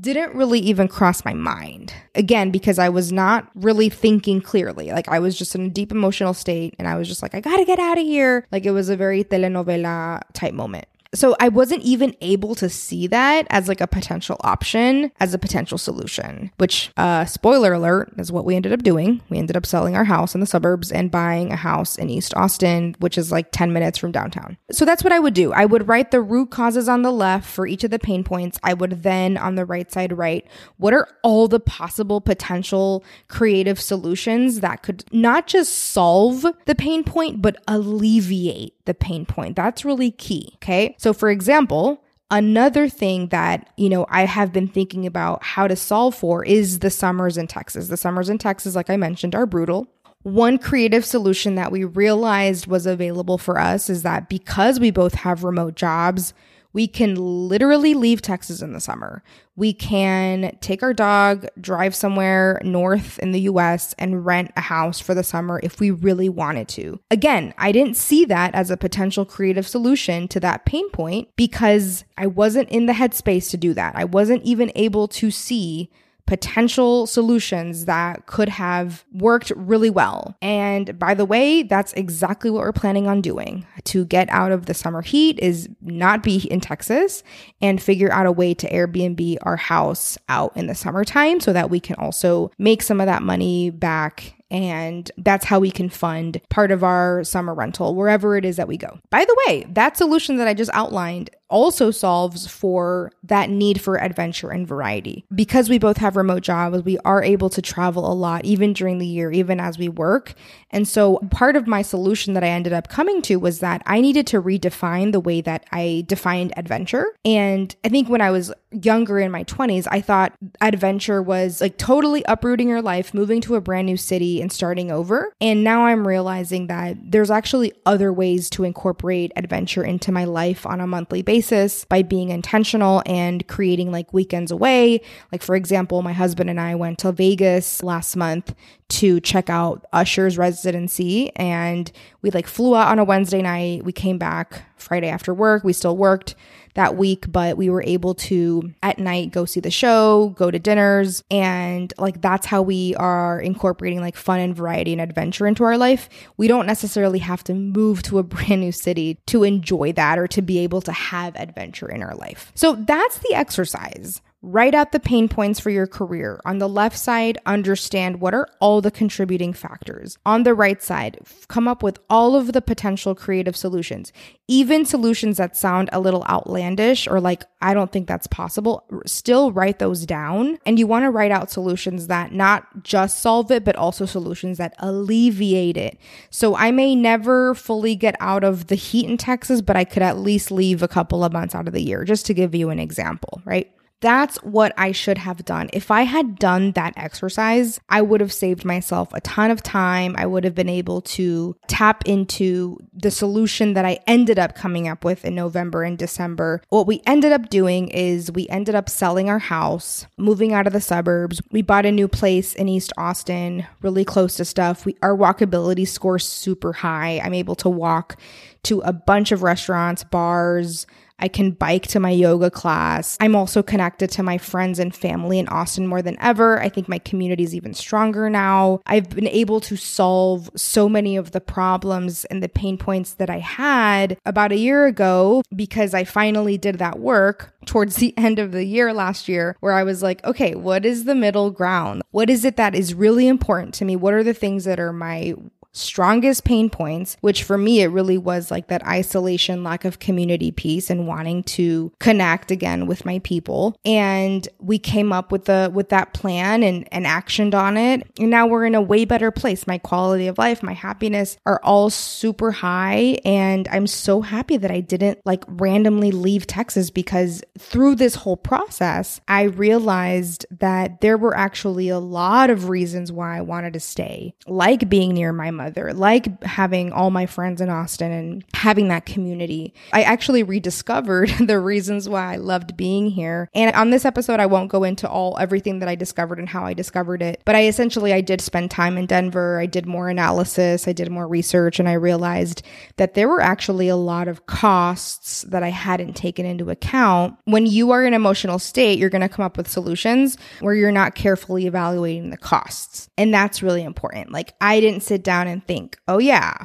didn't 0.00 0.34
really 0.34 0.60
even 0.60 0.88
cross 0.88 1.24
my 1.24 1.34
mind. 1.34 1.92
Again, 2.14 2.50
because 2.50 2.78
I 2.78 2.88
was 2.88 3.12
not 3.12 3.50
really 3.54 3.88
thinking 3.90 4.40
clearly. 4.40 4.92
Like 4.92 5.08
I 5.08 5.18
was 5.18 5.36
just 5.36 5.54
in 5.54 5.66
a 5.66 5.68
deep 5.68 5.92
emotional 5.92 6.32
state 6.32 6.74
and 6.78 6.88
I 6.88 6.96
was 6.96 7.06
just 7.06 7.22
like, 7.22 7.34
I 7.34 7.40
gotta 7.40 7.64
get 7.64 7.78
out 7.78 7.98
of 7.98 8.04
here. 8.04 8.46
Like 8.50 8.64
it 8.64 8.70
was 8.70 8.88
a 8.88 8.96
very 8.96 9.24
telenovela 9.24 10.22
type 10.32 10.54
moment. 10.54 10.86
So 11.12 11.34
I 11.40 11.48
wasn't 11.48 11.82
even 11.82 12.14
able 12.20 12.54
to 12.56 12.68
see 12.68 13.08
that 13.08 13.46
as 13.50 13.66
like 13.66 13.80
a 13.80 13.88
potential 13.88 14.36
option, 14.40 15.10
as 15.18 15.34
a 15.34 15.38
potential 15.38 15.76
solution, 15.76 16.52
which, 16.58 16.92
uh, 16.96 17.24
spoiler 17.24 17.72
alert, 17.72 18.12
is 18.16 18.30
what 18.30 18.44
we 18.44 18.54
ended 18.54 18.72
up 18.72 18.84
doing. 18.84 19.20
We 19.28 19.38
ended 19.38 19.56
up 19.56 19.66
selling 19.66 19.96
our 19.96 20.04
house 20.04 20.34
in 20.34 20.40
the 20.40 20.46
suburbs 20.46 20.92
and 20.92 21.10
buying 21.10 21.50
a 21.50 21.56
house 21.56 21.96
in 21.96 22.10
East 22.10 22.32
Austin, 22.36 22.94
which 23.00 23.18
is 23.18 23.32
like 23.32 23.50
10 23.50 23.72
minutes 23.72 23.98
from 23.98 24.12
downtown. 24.12 24.56
So 24.70 24.84
that's 24.84 25.02
what 25.02 25.12
I 25.12 25.18
would 25.18 25.34
do. 25.34 25.52
I 25.52 25.64
would 25.64 25.88
write 25.88 26.12
the 26.12 26.20
root 26.20 26.50
causes 26.50 26.88
on 26.88 27.02
the 27.02 27.10
left 27.10 27.48
for 27.48 27.66
each 27.66 27.82
of 27.82 27.90
the 27.90 27.98
pain 27.98 28.22
points. 28.22 28.58
I 28.62 28.74
would 28.74 29.02
then 29.02 29.36
on 29.36 29.56
the 29.56 29.64
right 29.64 29.90
side 29.90 30.16
write 30.16 30.46
what 30.76 30.94
are 30.94 31.08
all 31.24 31.48
the 31.48 31.60
possible 31.60 32.20
potential 32.20 33.04
creative 33.26 33.80
solutions 33.80 34.60
that 34.60 34.82
could 34.82 35.04
not 35.12 35.48
just 35.48 35.76
solve 35.76 36.46
the 36.66 36.74
pain 36.76 37.02
point, 37.02 37.42
but 37.42 37.56
alleviate 37.66 38.74
the 38.84 38.94
pain 38.94 39.26
point. 39.26 39.56
That's 39.56 39.84
really 39.84 40.10
key. 40.10 40.52
Okay. 40.56 40.94
So, 40.98 41.12
for 41.12 41.30
example, 41.30 42.02
Another 42.32 42.88
thing 42.88 43.26
that, 43.28 43.70
you 43.76 43.88
know, 43.88 44.06
I 44.08 44.24
have 44.24 44.52
been 44.52 44.68
thinking 44.68 45.04
about 45.04 45.42
how 45.42 45.66
to 45.66 45.74
solve 45.74 46.14
for 46.14 46.44
is 46.44 46.78
the 46.78 46.90
summers 46.90 47.36
in 47.36 47.48
Texas. 47.48 47.88
The 47.88 47.96
summers 47.96 48.28
in 48.28 48.38
Texas, 48.38 48.76
like 48.76 48.88
I 48.88 48.96
mentioned, 48.96 49.34
are 49.34 49.46
brutal. 49.46 49.88
One 50.22 50.56
creative 50.56 51.04
solution 51.04 51.56
that 51.56 51.72
we 51.72 51.82
realized 51.82 52.68
was 52.68 52.86
available 52.86 53.36
for 53.36 53.58
us 53.58 53.90
is 53.90 54.04
that 54.04 54.28
because 54.28 54.78
we 54.78 54.92
both 54.92 55.14
have 55.14 55.42
remote 55.42 55.74
jobs, 55.74 56.32
we 56.72 56.86
can 56.86 57.14
literally 57.16 57.94
leave 57.94 58.22
Texas 58.22 58.62
in 58.62 58.72
the 58.72 58.80
summer. 58.80 59.22
We 59.56 59.72
can 59.72 60.56
take 60.60 60.82
our 60.82 60.94
dog, 60.94 61.46
drive 61.60 61.94
somewhere 61.94 62.60
north 62.64 63.18
in 63.18 63.32
the 63.32 63.40
US, 63.42 63.94
and 63.98 64.24
rent 64.24 64.52
a 64.56 64.60
house 64.60 65.00
for 65.00 65.14
the 65.14 65.24
summer 65.24 65.60
if 65.62 65.80
we 65.80 65.90
really 65.90 66.28
wanted 66.28 66.68
to. 66.68 67.00
Again, 67.10 67.52
I 67.58 67.72
didn't 67.72 67.96
see 67.96 68.24
that 68.26 68.54
as 68.54 68.70
a 68.70 68.76
potential 68.76 69.24
creative 69.24 69.66
solution 69.66 70.28
to 70.28 70.40
that 70.40 70.64
pain 70.64 70.88
point 70.90 71.28
because 71.36 72.04
I 72.16 72.26
wasn't 72.26 72.70
in 72.70 72.86
the 72.86 72.92
headspace 72.92 73.50
to 73.50 73.56
do 73.56 73.74
that. 73.74 73.96
I 73.96 74.04
wasn't 74.04 74.44
even 74.44 74.72
able 74.74 75.08
to 75.08 75.30
see 75.30 75.90
potential 76.30 77.08
solutions 77.08 77.86
that 77.86 78.26
could 78.26 78.48
have 78.48 79.04
worked 79.12 79.50
really 79.56 79.90
well. 79.90 80.36
And 80.40 80.96
by 80.96 81.12
the 81.12 81.24
way, 81.24 81.64
that's 81.64 81.92
exactly 81.94 82.52
what 82.52 82.60
we're 82.60 82.70
planning 82.70 83.08
on 83.08 83.20
doing. 83.20 83.66
To 83.86 84.04
get 84.04 84.30
out 84.30 84.52
of 84.52 84.66
the 84.66 84.72
summer 84.72 85.02
heat 85.02 85.40
is 85.40 85.68
not 85.80 86.22
be 86.22 86.36
in 86.48 86.60
Texas 86.60 87.24
and 87.60 87.82
figure 87.82 88.12
out 88.12 88.26
a 88.26 88.32
way 88.32 88.54
to 88.54 88.70
Airbnb 88.70 89.38
our 89.42 89.56
house 89.56 90.16
out 90.28 90.56
in 90.56 90.68
the 90.68 90.74
summertime 90.76 91.40
so 91.40 91.52
that 91.52 91.68
we 91.68 91.80
can 91.80 91.96
also 91.96 92.52
make 92.58 92.82
some 92.82 93.00
of 93.00 93.06
that 93.06 93.24
money 93.24 93.70
back 93.70 94.34
and 94.52 95.10
that's 95.16 95.44
how 95.44 95.58
we 95.60 95.70
can 95.70 95.88
fund 95.88 96.40
part 96.48 96.70
of 96.70 96.82
our 96.82 97.22
summer 97.24 97.54
rental 97.54 97.94
wherever 97.94 98.36
it 98.36 98.44
is 98.44 98.56
that 98.56 98.68
we 98.68 98.76
go. 98.76 98.98
By 99.08 99.24
the 99.24 99.36
way, 99.46 99.64
that 99.70 99.96
solution 99.96 100.36
that 100.36 100.48
I 100.48 100.54
just 100.54 100.70
outlined 100.72 101.30
also 101.50 101.90
solves 101.90 102.46
for 102.46 103.12
that 103.24 103.50
need 103.50 103.80
for 103.80 104.00
adventure 104.00 104.50
and 104.50 104.66
variety. 104.66 105.24
Because 105.34 105.68
we 105.68 105.78
both 105.78 105.98
have 105.98 106.16
remote 106.16 106.42
jobs, 106.42 106.82
we 106.82 106.98
are 106.98 107.22
able 107.22 107.50
to 107.50 107.60
travel 107.60 108.10
a 108.10 108.14
lot, 108.14 108.44
even 108.44 108.72
during 108.72 108.98
the 108.98 109.06
year, 109.06 109.30
even 109.32 109.60
as 109.60 109.76
we 109.76 109.88
work. 109.88 110.34
And 110.70 110.86
so 110.86 111.18
part 111.30 111.56
of 111.56 111.66
my 111.66 111.82
solution 111.82 112.34
that 112.34 112.44
I 112.44 112.48
ended 112.48 112.72
up 112.72 112.88
coming 112.88 113.20
to 113.22 113.36
was 113.36 113.58
that 113.58 113.82
I 113.86 114.00
needed 114.00 114.26
to 114.28 114.40
redefine 114.40 115.12
the 115.12 115.20
way 115.20 115.40
that 115.40 115.64
I 115.72 116.04
defined 116.06 116.52
adventure. 116.56 117.06
And 117.24 117.74
I 117.84 117.88
think 117.88 118.08
when 118.08 118.20
I 118.20 118.30
was 118.30 118.52
younger 118.70 119.18
in 119.18 119.32
my 119.32 119.42
20s, 119.44 119.88
I 119.90 120.00
thought 120.00 120.32
adventure 120.60 121.20
was 121.20 121.60
like 121.60 121.76
totally 121.76 122.24
uprooting 122.26 122.68
your 122.68 122.82
life, 122.82 123.12
moving 123.12 123.40
to 123.42 123.56
a 123.56 123.60
brand 123.60 123.86
new 123.86 123.96
city 123.96 124.40
and 124.40 124.52
starting 124.52 124.92
over. 124.92 125.32
And 125.40 125.64
now 125.64 125.86
I'm 125.86 126.06
realizing 126.06 126.68
that 126.68 126.96
there's 127.02 127.32
actually 127.32 127.72
other 127.84 128.12
ways 128.12 128.48
to 128.50 128.62
incorporate 128.62 129.32
adventure 129.34 129.82
into 129.82 130.12
my 130.12 130.24
life 130.24 130.64
on 130.64 130.80
a 130.80 130.86
monthly 130.86 131.22
basis 131.22 131.39
by 131.88 132.02
being 132.02 132.30
intentional 132.30 133.02
and 133.06 133.46
creating 133.48 133.90
like 133.92 134.12
weekends 134.12 134.50
away. 134.50 135.00
Like, 135.32 135.42
for 135.42 135.56
example, 135.56 136.02
my 136.02 136.12
husband 136.12 136.50
and 136.50 136.60
I 136.60 136.74
went 136.74 136.98
to 137.00 137.12
Vegas 137.12 137.82
last 137.82 138.16
month 138.16 138.54
to 138.88 139.20
check 139.20 139.48
out 139.48 139.86
Usher's 139.92 140.36
residency 140.36 141.34
and 141.36 141.90
we 142.22 142.30
like 142.30 142.46
flew 142.46 142.74
out 142.74 142.88
on 142.88 142.98
a 142.98 143.04
Wednesday 143.04 143.42
night. 143.42 143.84
We 143.84 143.92
came 143.92 144.18
back 144.18 144.62
Friday 144.76 145.08
after 145.08 145.32
work. 145.32 145.64
We 145.64 145.72
still 145.72 145.96
worked 145.96 146.34
that 146.80 146.96
week, 146.96 147.30
but 147.30 147.58
we 147.58 147.68
were 147.68 147.82
able 147.82 148.14
to 148.14 148.72
at 148.82 148.98
night 148.98 149.32
go 149.32 149.44
see 149.44 149.60
the 149.60 149.70
show, 149.70 150.30
go 150.30 150.50
to 150.50 150.58
dinners, 150.58 151.22
and 151.30 151.92
like 151.98 152.22
that's 152.22 152.46
how 152.46 152.62
we 152.62 152.94
are 152.96 153.38
incorporating 153.38 154.00
like 154.00 154.16
fun 154.16 154.40
and 154.40 154.56
variety 154.56 154.92
and 154.92 155.00
adventure 155.02 155.46
into 155.46 155.62
our 155.62 155.76
life. 155.76 156.08
We 156.38 156.48
don't 156.48 156.66
necessarily 156.66 157.18
have 157.18 157.44
to 157.44 157.54
move 157.54 158.02
to 158.04 158.18
a 158.18 158.22
brand 158.30 158.62
new 158.62 158.72
city 158.72 159.18
to 159.26 159.44
enjoy 159.44 159.92
that 159.92 160.18
or 160.18 160.26
to 160.28 160.40
be 160.40 160.60
able 160.60 160.80
to 160.82 160.92
have 160.92 161.36
adventure 161.36 161.90
in 161.90 162.02
our 162.02 162.14
life. 162.14 162.50
So 162.54 162.76
that's 162.76 163.18
the 163.18 163.34
exercise. 163.34 164.22
Write 164.42 164.74
out 164.74 164.92
the 164.92 165.00
pain 165.00 165.28
points 165.28 165.60
for 165.60 165.68
your 165.68 165.86
career. 165.86 166.40
On 166.46 166.56
the 166.56 166.68
left 166.68 166.96
side, 166.96 167.36
understand 167.44 168.22
what 168.22 168.32
are 168.32 168.48
all 168.58 168.80
the 168.80 168.90
contributing 168.90 169.52
factors. 169.52 170.16
On 170.24 170.44
the 170.44 170.54
right 170.54 170.82
side, 170.82 171.18
come 171.48 171.68
up 171.68 171.82
with 171.82 171.98
all 172.08 172.34
of 172.34 172.54
the 172.54 172.62
potential 172.62 173.14
creative 173.14 173.54
solutions, 173.54 174.14
even 174.48 174.86
solutions 174.86 175.36
that 175.36 175.58
sound 175.58 175.90
a 175.92 176.00
little 176.00 176.24
outlandish 176.24 177.06
or 177.06 177.20
like, 177.20 177.44
I 177.60 177.74
don't 177.74 177.92
think 177.92 178.08
that's 178.08 178.26
possible. 178.26 178.86
Still 179.04 179.52
write 179.52 179.78
those 179.78 180.06
down. 180.06 180.58
And 180.64 180.78
you 180.78 180.86
want 180.86 181.02
to 181.02 181.10
write 181.10 181.32
out 181.32 181.50
solutions 181.50 182.06
that 182.06 182.32
not 182.32 182.82
just 182.82 183.20
solve 183.20 183.50
it, 183.50 183.62
but 183.62 183.76
also 183.76 184.06
solutions 184.06 184.56
that 184.56 184.74
alleviate 184.78 185.76
it. 185.76 185.98
So 186.30 186.56
I 186.56 186.70
may 186.70 186.94
never 186.94 187.54
fully 187.54 187.94
get 187.94 188.16
out 188.20 188.42
of 188.42 188.68
the 188.68 188.74
heat 188.74 189.06
in 189.06 189.18
Texas, 189.18 189.60
but 189.60 189.76
I 189.76 189.84
could 189.84 190.02
at 190.02 190.16
least 190.16 190.50
leave 190.50 190.82
a 190.82 190.88
couple 190.88 191.22
of 191.22 191.32
months 191.34 191.54
out 191.54 191.66
of 191.66 191.74
the 191.74 191.82
year, 191.82 192.04
just 192.04 192.24
to 192.24 192.32
give 192.32 192.54
you 192.54 192.70
an 192.70 192.78
example, 192.78 193.42
right? 193.44 193.70
That's 194.00 194.36
what 194.38 194.72
I 194.78 194.92
should 194.92 195.18
have 195.18 195.44
done. 195.44 195.68
If 195.72 195.90
I 195.90 196.02
had 196.02 196.38
done 196.38 196.72
that 196.72 196.94
exercise, 196.96 197.80
I 197.88 198.02
would 198.02 198.20
have 198.20 198.32
saved 198.32 198.64
myself 198.64 199.12
a 199.12 199.20
ton 199.20 199.50
of 199.50 199.62
time. 199.62 200.14
I 200.16 200.26
would 200.26 200.44
have 200.44 200.54
been 200.54 200.68
able 200.68 201.02
to 201.02 201.56
tap 201.66 202.06
into 202.06 202.78
the 202.94 203.10
solution 203.10 203.74
that 203.74 203.84
I 203.84 204.00
ended 204.06 204.38
up 204.38 204.54
coming 204.54 204.88
up 204.88 205.04
with 205.04 205.24
in 205.24 205.34
November 205.34 205.82
and 205.82 205.98
December. 205.98 206.62
What 206.70 206.86
we 206.86 207.02
ended 207.06 207.32
up 207.32 207.50
doing 207.50 207.88
is 207.88 208.32
we 208.32 208.48
ended 208.48 208.74
up 208.74 208.88
selling 208.88 209.28
our 209.28 209.38
house, 209.38 210.06
moving 210.16 210.54
out 210.54 210.66
of 210.66 210.72
the 210.72 210.80
suburbs. 210.80 211.42
We 211.50 211.62
bought 211.62 211.86
a 211.86 211.92
new 211.92 212.08
place 212.08 212.54
in 212.54 212.68
East 212.68 212.92
Austin, 212.96 213.66
really 213.82 214.04
close 214.04 214.36
to 214.36 214.44
stuff. 214.44 214.86
We 214.86 214.96
our 215.02 215.16
walkability 215.16 215.86
score 215.86 216.18
super 216.18 216.72
high. 216.72 217.20
I'm 217.22 217.34
able 217.34 217.54
to 217.56 217.68
walk 217.68 218.16
to 218.64 218.80
a 218.80 218.92
bunch 218.92 219.32
of 219.32 219.42
restaurants, 219.42 220.04
bars, 220.04 220.86
I 221.20 221.28
can 221.28 221.52
bike 221.52 221.86
to 221.88 222.00
my 222.00 222.10
yoga 222.10 222.50
class. 222.50 223.16
I'm 223.20 223.36
also 223.36 223.62
connected 223.62 224.10
to 224.12 224.22
my 224.22 224.38
friends 224.38 224.78
and 224.78 224.94
family 224.94 225.38
in 225.38 225.48
Austin 225.48 225.86
more 225.86 226.02
than 226.02 226.16
ever. 226.20 226.60
I 226.60 226.68
think 226.68 226.88
my 226.88 226.98
community 226.98 227.44
is 227.44 227.54
even 227.54 227.74
stronger 227.74 228.28
now. 228.28 228.80
I've 228.86 229.10
been 229.10 229.28
able 229.28 229.60
to 229.60 229.76
solve 229.76 230.50
so 230.56 230.88
many 230.88 231.16
of 231.16 231.32
the 231.32 231.40
problems 231.40 232.24
and 232.26 232.42
the 232.42 232.48
pain 232.48 232.78
points 232.78 233.14
that 233.14 233.30
I 233.30 233.38
had 233.38 234.18
about 234.24 234.52
a 234.52 234.56
year 234.56 234.86
ago 234.86 235.42
because 235.54 235.94
I 235.94 236.04
finally 236.04 236.58
did 236.58 236.78
that 236.78 236.98
work 236.98 237.54
towards 237.66 237.96
the 237.96 238.16
end 238.16 238.38
of 238.38 238.52
the 238.52 238.64
year 238.64 238.92
last 238.92 239.28
year 239.28 239.56
where 239.60 239.74
I 239.74 239.84
was 239.84 240.02
like, 240.02 240.24
okay, 240.24 240.54
what 240.54 240.84
is 240.84 241.04
the 241.04 241.14
middle 241.14 241.50
ground? 241.50 242.02
What 242.10 242.30
is 242.30 242.44
it 242.44 242.56
that 242.56 242.74
is 242.74 242.94
really 242.94 243.28
important 243.28 243.74
to 243.74 243.84
me? 243.84 243.96
What 243.96 244.14
are 244.14 244.24
the 244.24 244.34
things 244.34 244.64
that 244.64 244.80
are 244.80 244.92
my 244.92 245.34
strongest 245.72 246.44
pain 246.44 246.70
points, 246.70 247.16
which 247.20 247.42
for 247.42 247.56
me, 247.56 247.82
it 247.82 247.88
really 247.88 248.18
was 248.18 248.50
like 248.50 248.68
that 248.68 248.86
isolation, 248.86 249.62
lack 249.62 249.84
of 249.84 249.98
community 249.98 250.50
piece 250.50 250.90
and 250.90 251.06
wanting 251.06 251.42
to 251.42 251.92
connect 251.98 252.50
again 252.50 252.86
with 252.86 253.04
my 253.04 253.18
people. 253.20 253.76
And 253.84 254.48
we 254.58 254.78
came 254.78 255.12
up 255.12 255.32
with 255.32 255.44
the, 255.44 255.70
with 255.72 255.90
that 255.90 256.12
plan 256.12 256.62
and, 256.62 256.88
and 256.92 257.06
actioned 257.06 257.54
on 257.54 257.76
it. 257.76 258.06
And 258.18 258.30
now 258.30 258.46
we're 258.46 258.64
in 258.64 258.74
a 258.74 258.82
way 258.82 259.04
better 259.04 259.30
place. 259.30 259.66
My 259.66 259.78
quality 259.78 260.26
of 260.26 260.38
life, 260.38 260.62
my 260.62 260.72
happiness 260.72 261.36
are 261.46 261.60
all 261.62 261.90
super 261.90 262.50
high. 262.50 263.18
And 263.24 263.68
I'm 263.68 263.86
so 263.86 264.20
happy 264.20 264.56
that 264.56 264.70
I 264.70 264.80
didn't 264.80 265.20
like 265.24 265.44
randomly 265.46 266.10
leave 266.10 266.46
Texas 266.46 266.90
because 266.90 267.42
through 267.58 267.96
this 267.96 268.14
whole 268.14 268.36
process, 268.36 269.20
I 269.28 269.42
realized 269.42 270.46
that 270.58 271.00
there 271.00 271.16
were 271.16 271.36
actually 271.36 271.88
a 271.88 271.98
lot 271.98 272.50
of 272.50 272.68
reasons 272.68 273.12
why 273.12 273.36
I 273.36 273.42
wanted 273.42 273.72
to 273.74 273.80
stay, 273.80 274.34
like 274.46 274.88
being 274.88 275.14
near 275.14 275.32
my 275.32 275.50
mother, 275.60 275.92
like 275.92 276.42
having 276.42 276.90
all 276.90 277.10
my 277.10 277.26
friends 277.26 277.60
in 277.60 277.68
Austin 277.68 278.10
and 278.10 278.44
having 278.54 278.88
that 278.88 279.04
community. 279.04 279.74
I 279.92 280.02
actually 280.02 280.42
rediscovered 280.42 281.28
the 281.40 281.60
reasons 281.60 282.08
why 282.08 282.32
I 282.32 282.36
loved 282.36 282.76
being 282.76 283.10
here. 283.10 283.48
And 283.52 283.74
on 283.76 283.90
this 283.90 284.06
episode, 284.06 284.40
I 284.40 284.46
won't 284.46 284.70
go 284.70 284.84
into 284.84 285.08
all 285.08 285.36
everything 285.38 285.80
that 285.80 285.88
I 285.88 285.96
discovered 285.96 286.38
and 286.38 286.48
how 286.48 286.64
I 286.64 286.72
discovered 286.72 287.20
it, 287.20 287.42
but 287.44 287.54
I 287.54 287.66
essentially 287.66 288.12
I 288.14 288.22
did 288.22 288.40
spend 288.40 288.70
time 288.70 288.96
in 288.96 289.04
Denver. 289.06 289.60
I 289.60 289.66
did 289.66 289.86
more 289.86 290.08
analysis, 290.08 290.88
I 290.88 290.92
did 290.92 291.10
more 291.10 291.28
research, 291.28 291.78
and 291.78 291.88
I 291.88 291.92
realized 291.92 292.62
that 292.96 293.14
there 293.14 293.28
were 293.28 293.42
actually 293.42 293.88
a 293.88 293.96
lot 293.96 294.28
of 294.28 294.46
costs 294.46 295.42
that 295.42 295.62
I 295.62 295.68
hadn't 295.68 296.16
taken 296.16 296.46
into 296.46 296.70
account. 296.70 297.36
When 297.44 297.66
you 297.66 297.90
are 297.90 298.04
in 298.04 298.14
emotional 298.14 298.58
state, 298.58 298.98
you're 298.98 299.10
going 299.10 299.20
to 299.20 299.28
come 299.28 299.44
up 299.44 299.58
with 299.58 299.68
solutions 299.68 300.38
where 300.60 300.74
you're 300.74 300.90
not 300.90 301.14
carefully 301.14 301.66
evaluating 301.66 302.30
the 302.30 302.36
costs. 302.36 303.10
And 303.18 303.34
that's 303.34 303.62
really 303.62 303.84
important. 303.84 304.32
Like 304.32 304.54
I 304.60 304.80
didn't 304.80 305.02
sit 305.02 305.22
down 305.22 305.48
and 305.50 305.66
think, 305.66 305.98
oh, 306.08 306.18
yeah, 306.18 306.64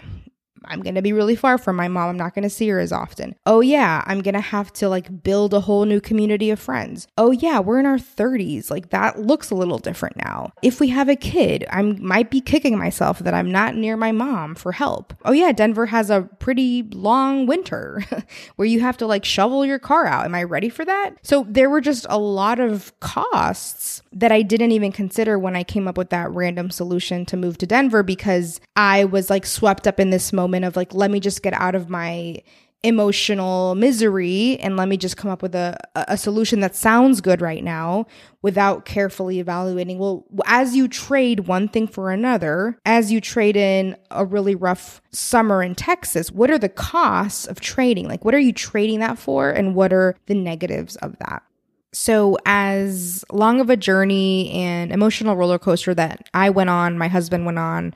I'm 0.68 0.82
going 0.82 0.96
to 0.96 1.02
be 1.02 1.14
really 1.14 1.36
far 1.36 1.58
from 1.58 1.76
my 1.76 1.88
mom. 1.88 2.10
I'm 2.10 2.18
not 2.18 2.34
going 2.34 2.44
to 2.44 2.50
see 2.50 2.68
her 2.70 2.80
as 2.80 2.92
often. 2.92 3.36
Oh, 3.46 3.62
yeah, 3.62 4.04
I'm 4.06 4.22
going 4.22 4.34
to 4.34 4.42
have 4.42 4.72
to 4.74 4.90
like 4.90 5.24
build 5.24 5.54
a 5.54 5.62
whole 5.62 5.86
new 5.86 6.02
community 6.02 6.50
of 6.50 6.60
friends. 6.60 7.08
Oh, 7.18 7.32
yeah, 7.32 7.60
we're 7.60 7.80
in 7.80 7.86
our 7.86 7.98
30s. 7.98 8.70
Like 8.70 8.90
that 8.90 9.20
looks 9.20 9.52
a 9.52 9.56
little 9.56 9.78
different 9.78 10.18
now. 10.18 10.52
If 10.62 10.80
we 10.80 10.90
have 10.90 11.10
a 11.10 11.16
kid, 11.16 11.66
I 11.70 11.82
might 11.82 12.30
be 12.30 12.42
kicking 12.42 12.78
myself 12.78 13.20
that 13.20 13.34
I'm 13.34 13.52
not 13.52 13.76
near 13.76 13.98
my 13.98 14.12
mom 14.12 14.56
for 14.56 14.72
help. 14.72 15.14
Oh, 15.26 15.32
yeah, 15.32 15.52
Denver 15.52 15.88
has 15.88 16.10
a 16.10 16.30
pretty 16.40 16.84
long 16.84 17.46
winter 17.46 18.04
where 18.56 18.68
you 18.68 18.80
have 18.82 18.98
to 18.98 19.08
like 19.08 19.26
shovel 19.26 19.66
your 19.66 19.80
car 19.80 20.06
out. 20.06 20.26
Am 20.26 20.36
I 20.36 20.44
ready 20.44 20.70
for 20.70 20.86
that? 20.86 21.16
So 21.24 21.46
there 21.48 21.70
were 21.70 21.82
just 21.82 22.06
a 22.10 22.18
lot 22.18 22.60
of 22.60 22.98
costs 23.00 24.02
that 24.12 24.32
I 24.32 24.42
didn't 24.42 24.72
even 24.72 24.92
consider 24.92 25.38
when 25.38 25.56
I 25.56 25.64
came 25.64 25.88
up 25.88 25.98
with 25.98 26.10
that 26.10 26.32
random 26.32 26.72
solution 26.72 27.26
to 27.28 27.38
move 27.38 27.58
to 27.60 27.68
Denver 27.68 28.04
because 28.04 28.60
I 28.76 29.06
was 29.06 29.30
like 29.30 29.46
swept 29.46 29.88
up 29.88 30.00
in 30.00 30.10
this 30.10 30.26
moment 30.56 30.66
of 30.66 30.76
like, 30.76 30.94
let 30.94 31.12
me 31.12 31.20
just 31.20 31.44
get 31.44 31.54
out 31.54 31.76
of 31.76 31.90
my 31.90 32.42
emotional 32.84 33.74
misery 33.74 34.60
and 34.60 34.78
let 34.78 34.88
me 34.88 34.96
just 34.96 35.18
come 35.18 35.32
up 35.32 35.42
with 35.42 35.56
a, 35.56 35.76
a 35.96 36.16
solution 36.16 36.60
that 36.60 36.76
sounds 36.76 37.20
good 37.20 37.42
right 37.42 37.64
now 37.64 38.06
without 38.44 38.86
carefully 38.86 39.40
evaluating. 39.40 39.98
Well 39.98 40.24
as 40.46 40.76
you 40.76 40.88
trade 40.88 41.48
one 41.48 41.68
thing 41.68 41.88
for 41.88 42.12
another 42.12 42.78
as 42.86 43.12
you 43.12 43.20
trade 43.22 43.58
in 43.58 43.98
a 44.12 44.24
really 44.24 44.54
rough 44.54 45.02
summer 45.12 45.64
in 45.64 45.74
texas 45.74 46.32
what 46.32 46.52
are 46.52 46.60
the 46.60 46.70
costs 46.70 47.48
of 47.48 47.60
trading? 47.60 48.08
Like 48.08 48.24
what 48.24 48.36
are 48.36 48.40
you 48.40 48.54
trading 48.54 49.00
that 49.00 49.18
for 49.18 49.50
and 49.50 49.74
what 49.74 49.92
are 49.92 50.16
the 50.28 50.36
negatives 50.36 50.96
of 50.98 51.18
that? 51.20 51.42
So, 51.96 52.38
as 52.46 53.24
long 53.32 53.62
of 53.62 53.70
a 53.70 53.78
journey 53.78 54.52
and 54.52 54.92
emotional 54.92 55.38
roller 55.38 55.58
coaster 55.58 55.94
that 55.94 56.28
I 56.34 56.50
went 56.50 56.70
on, 56.70 56.98
my 56.98 57.08
husband 57.08 57.46
went 57.46 57.58
on, 57.58 57.94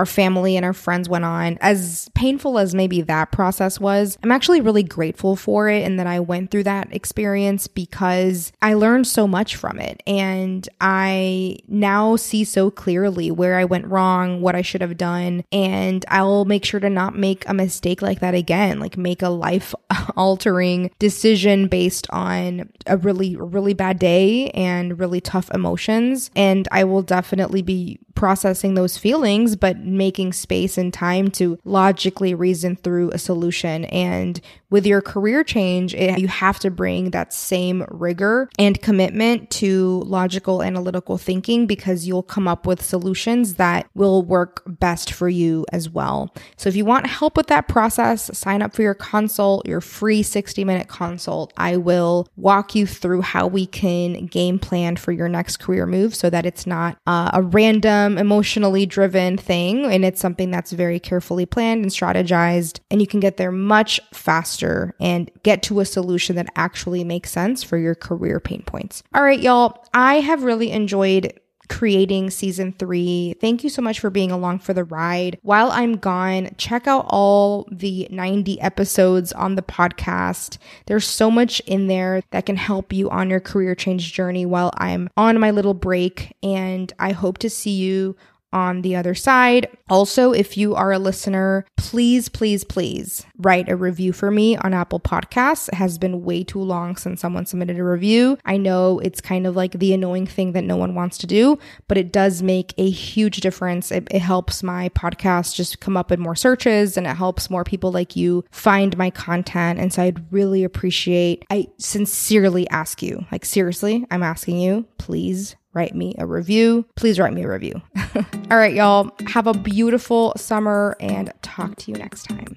our 0.00 0.06
family 0.06 0.56
and 0.56 0.64
our 0.64 0.72
friends 0.72 1.10
went 1.10 1.26
on. 1.26 1.58
As 1.60 2.08
painful 2.14 2.58
as 2.58 2.74
maybe 2.74 3.02
that 3.02 3.32
process 3.32 3.78
was, 3.78 4.16
I'm 4.22 4.32
actually 4.32 4.62
really 4.62 4.82
grateful 4.82 5.36
for 5.36 5.68
it 5.68 5.84
and 5.84 6.00
that 6.00 6.06
I 6.06 6.20
went 6.20 6.50
through 6.50 6.62
that 6.62 6.88
experience 6.90 7.66
because 7.66 8.50
I 8.62 8.72
learned 8.72 9.06
so 9.06 9.28
much 9.28 9.56
from 9.56 9.78
it. 9.78 10.02
And 10.06 10.66
I 10.80 11.58
now 11.68 12.16
see 12.16 12.44
so 12.44 12.70
clearly 12.70 13.30
where 13.30 13.58
I 13.58 13.66
went 13.66 13.88
wrong, 13.88 14.40
what 14.40 14.56
I 14.56 14.62
should 14.62 14.80
have 14.80 14.96
done. 14.96 15.44
And 15.52 16.02
I'll 16.08 16.46
make 16.46 16.64
sure 16.64 16.80
to 16.80 16.88
not 16.88 17.14
make 17.14 17.46
a 17.46 17.52
mistake 17.52 18.00
like 18.00 18.20
that 18.20 18.34
again, 18.34 18.80
like 18.80 18.96
make 18.96 19.20
a 19.20 19.28
life 19.28 19.74
altering 20.16 20.90
decision 20.98 21.68
based 21.68 22.06
on 22.08 22.70
a 22.86 22.96
really, 22.96 23.36
really 23.36 23.74
bad 23.74 23.98
day 23.98 24.48
and 24.52 24.98
really 24.98 25.20
tough 25.20 25.50
emotions. 25.50 26.30
And 26.34 26.66
I 26.72 26.84
will 26.84 27.02
definitely 27.02 27.60
be 27.60 27.98
processing 28.20 28.74
those 28.74 28.98
feelings, 28.98 29.56
but 29.56 29.78
making 29.96 30.32
space 30.32 30.78
and 30.78 30.92
time 30.92 31.30
to 31.32 31.58
logically 31.64 32.34
reason 32.34 32.76
through 32.76 33.10
a 33.10 33.18
solution. 33.18 33.84
And 33.86 34.40
with 34.70 34.86
your 34.86 35.02
career 35.02 35.42
change, 35.42 35.94
it, 35.94 36.18
you 36.18 36.28
have 36.28 36.58
to 36.60 36.70
bring 36.70 37.10
that 37.10 37.32
same 37.32 37.84
rigor 37.90 38.48
and 38.58 38.80
commitment 38.80 39.50
to 39.50 40.02
logical 40.06 40.62
analytical 40.62 41.18
thinking 41.18 41.66
because 41.66 42.06
you'll 42.06 42.22
come 42.22 42.46
up 42.46 42.66
with 42.66 42.82
solutions 42.82 43.54
that 43.54 43.88
will 43.94 44.22
work 44.22 44.62
best 44.66 45.12
for 45.12 45.28
you 45.28 45.66
as 45.72 45.90
well. 45.90 46.32
So 46.56 46.68
if 46.68 46.76
you 46.76 46.84
want 46.84 47.06
help 47.06 47.36
with 47.36 47.48
that 47.48 47.68
process, 47.68 48.36
sign 48.38 48.62
up 48.62 48.74
for 48.74 48.82
your 48.82 48.94
consult, 48.94 49.66
your 49.66 49.80
free 49.80 50.22
60 50.22 50.64
minute 50.64 50.88
consult. 50.88 51.52
I 51.56 51.76
will 51.76 52.28
walk 52.36 52.74
you 52.74 52.86
through 52.86 53.22
how 53.22 53.46
we 53.48 53.66
can 53.66 54.26
game 54.26 54.58
plan 54.58 54.96
for 54.96 55.12
your 55.12 55.28
next 55.28 55.58
career 55.58 55.86
move 55.86 56.14
so 56.14 56.30
that 56.30 56.46
it's 56.46 56.66
not 56.66 56.96
uh, 57.06 57.30
a 57.34 57.42
random, 57.42 58.18
emotionally 58.18 58.86
driven 58.86 59.36
thing 59.36 59.84
and 59.86 60.04
it's 60.04 60.20
something 60.20 60.50
that's 60.50 60.72
very 60.72 61.00
carefully 61.00 61.46
planned 61.46 61.82
and 61.82 61.90
strategized 61.90 62.80
and 62.90 63.00
you 63.00 63.06
can 63.06 63.20
get 63.20 63.36
there 63.36 63.52
much 63.52 64.00
faster 64.12 64.59
faster 64.60 64.94
and 65.00 65.30
get 65.42 65.62
to 65.64 65.80
a 65.80 65.84
solution 65.84 66.36
that 66.36 66.48
actually 66.56 67.04
makes 67.04 67.30
sense 67.30 67.62
for 67.62 67.78
your 67.78 67.94
career 67.94 68.40
pain 68.40 68.62
points. 68.62 69.02
All 69.14 69.22
right, 69.22 69.40
y'all, 69.40 69.84
I 69.94 70.16
have 70.16 70.42
really 70.42 70.70
enjoyed 70.70 71.38
creating 71.68 72.30
season 72.30 72.72
three. 72.72 73.36
Thank 73.40 73.62
you 73.62 73.70
so 73.70 73.80
much 73.80 74.00
for 74.00 74.10
being 74.10 74.32
along 74.32 74.58
for 74.58 74.74
the 74.74 74.82
ride. 74.82 75.38
While 75.42 75.70
I'm 75.70 75.98
gone, 75.98 76.50
check 76.58 76.88
out 76.88 77.06
all 77.08 77.68
the 77.70 78.08
90 78.10 78.60
episodes 78.60 79.32
on 79.32 79.54
the 79.54 79.62
podcast. 79.62 80.58
There's 80.86 81.06
so 81.06 81.30
much 81.30 81.60
in 81.60 81.86
there 81.86 82.22
that 82.32 82.46
can 82.46 82.56
help 82.56 82.92
you 82.92 83.08
on 83.10 83.30
your 83.30 83.38
career 83.38 83.76
change 83.76 84.12
journey 84.12 84.44
while 84.44 84.72
I'm 84.78 85.10
on 85.16 85.38
my 85.38 85.52
little 85.52 85.74
break. 85.74 86.34
And 86.42 86.92
I 86.98 87.12
hope 87.12 87.38
to 87.38 87.50
see 87.50 87.76
you 87.76 88.16
on 88.52 88.82
the 88.82 88.96
other 88.96 89.14
side. 89.14 89.68
Also, 89.88 90.32
if 90.32 90.56
you 90.56 90.74
are 90.74 90.92
a 90.92 90.98
listener, 90.98 91.64
please, 91.76 92.28
please, 92.28 92.64
please 92.64 93.26
write 93.38 93.68
a 93.68 93.76
review 93.76 94.12
for 94.12 94.30
me 94.30 94.56
on 94.56 94.74
Apple 94.74 95.00
Podcasts. 95.00 95.68
It 95.68 95.74
has 95.74 95.98
been 95.98 96.24
way 96.24 96.44
too 96.44 96.60
long 96.60 96.96
since 96.96 97.20
someone 97.20 97.46
submitted 97.46 97.78
a 97.78 97.84
review. 97.84 98.38
I 98.44 98.56
know 98.56 98.98
it's 99.00 99.20
kind 99.20 99.46
of 99.46 99.56
like 99.56 99.72
the 99.72 99.94
annoying 99.94 100.26
thing 100.26 100.52
that 100.52 100.64
no 100.64 100.76
one 100.76 100.94
wants 100.94 101.18
to 101.18 101.26
do, 101.26 101.58
but 101.88 101.98
it 101.98 102.12
does 102.12 102.42
make 102.42 102.74
a 102.78 102.88
huge 102.88 103.40
difference. 103.40 103.90
It, 103.90 104.08
it 104.10 104.20
helps 104.20 104.62
my 104.62 104.88
podcast 104.90 105.54
just 105.54 105.80
come 105.80 105.96
up 105.96 106.12
in 106.12 106.20
more 106.20 106.36
searches 106.36 106.96
and 106.96 107.06
it 107.06 107.16
helps 107.16 107.50
more 107.50 107.64
people 107.64 107.92
like 107.92 108.16
you 108.16 108.44
find 108.50 108.96
my 108.96 109.10
content. 109.10 109.78
And 109.78 109.92
so 109.92 110.02
I'd 110.02 110.32
really 110.32 110.64
appreciate, 110.64 111.44
I 111.50 111.68
sincerely 111.78 112.68
ask 112.68 113.02
you, 113.02 113.26
like, 113.32 113.44
seriously, 113.44 114.06
I'm 114.10 114.22
asking 114.22 114.58
you, 114.58 114.86
please 114.98 115.56
write 115.72 115.94
me 115.94 116.14
a 116.18 116.26
review. 116.26 116.84
Please 116.96 117.18
write 117.18 117.32
me 117.32 117.42
a 117.42 117.48
review. 117.48 117.80
All 118.50 118.56
right, 118.56 118.74
y'all. 118.74 119.10
Have 119.28 119.46
a 119.46 119.54
beautiful 119.54 120.34
summer 120.36 120.96
and 121.00 121.32
talk 121.42 121.76
to 121.76 121.90
you 121.90 121.96
next 121.96 122.24
time. 122.24 122.56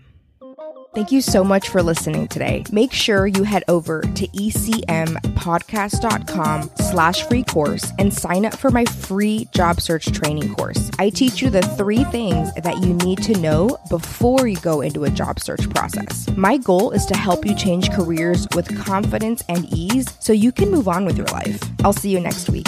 Thank 0.93 1.11
you 1.11 1.21
so 1.21 1.43
much 1.43 1.69
for 1.69 1.81
listening 1.81 2.27
today. 2.27 2.63
Make 2.71 2.93
sure 2.93 3.25
you 3.25 3.41
head 3.41 3.63
over 3.67 4.01
to 4.01 4.27
ecmpodcast.com 4.27 6.69
slash 6.91 7.23
free 7.23 7.43
course 7.43 7.91
and 7.97 8.13
sign 8.13 8.45
up 8.45 8.55
for 8.55 8.69
my 8.69 8.85
free 8.85 9.47
job 9.55 9.81
search 9.81 10.11
training 10.11 10.53
course. 10.53 10.91
I 10.99 11.09
teach 11.09 11.41
you 11.41 11.49
the 11.49 11.63
three 11.63 12.03
things 12.05 12.53
that 12.53 12.77
you 12.83 12.93
need 12.93 13.23
to 13.23 13.35
know 13.39 13.75
before 13.89 14.45
you 14.45 14.57
go 14.57 14.81
into 14.81 15.05
a 15.05 15.09
job 15.09 15.39
search 15.39 15.67
process. 15.71 16.29
My 16.37 16.57
goal 16.57 16.91
is 16.91 17.07
to 17.07 17.17
help 17.17 17.43
you 17.43 17.55
change 17.55 17.89
careers 17.89 18.47
with 18.55 18.77
confidence 18.85 19.41
and 19.49 19.65
ease 19.73 20.05
so 20.19 20.31
you 20.31 20.51
can 20.51 20.69
move 20.69 20.87
on 20.87 21.05
with 21.05 21.17
your 21.17 21.25
life. 21.27 21.59
I'll 21.83 21.93
see 21.93 22.11
you 22.11 22.19
next 22.19 22.51
week. 22.51 22.67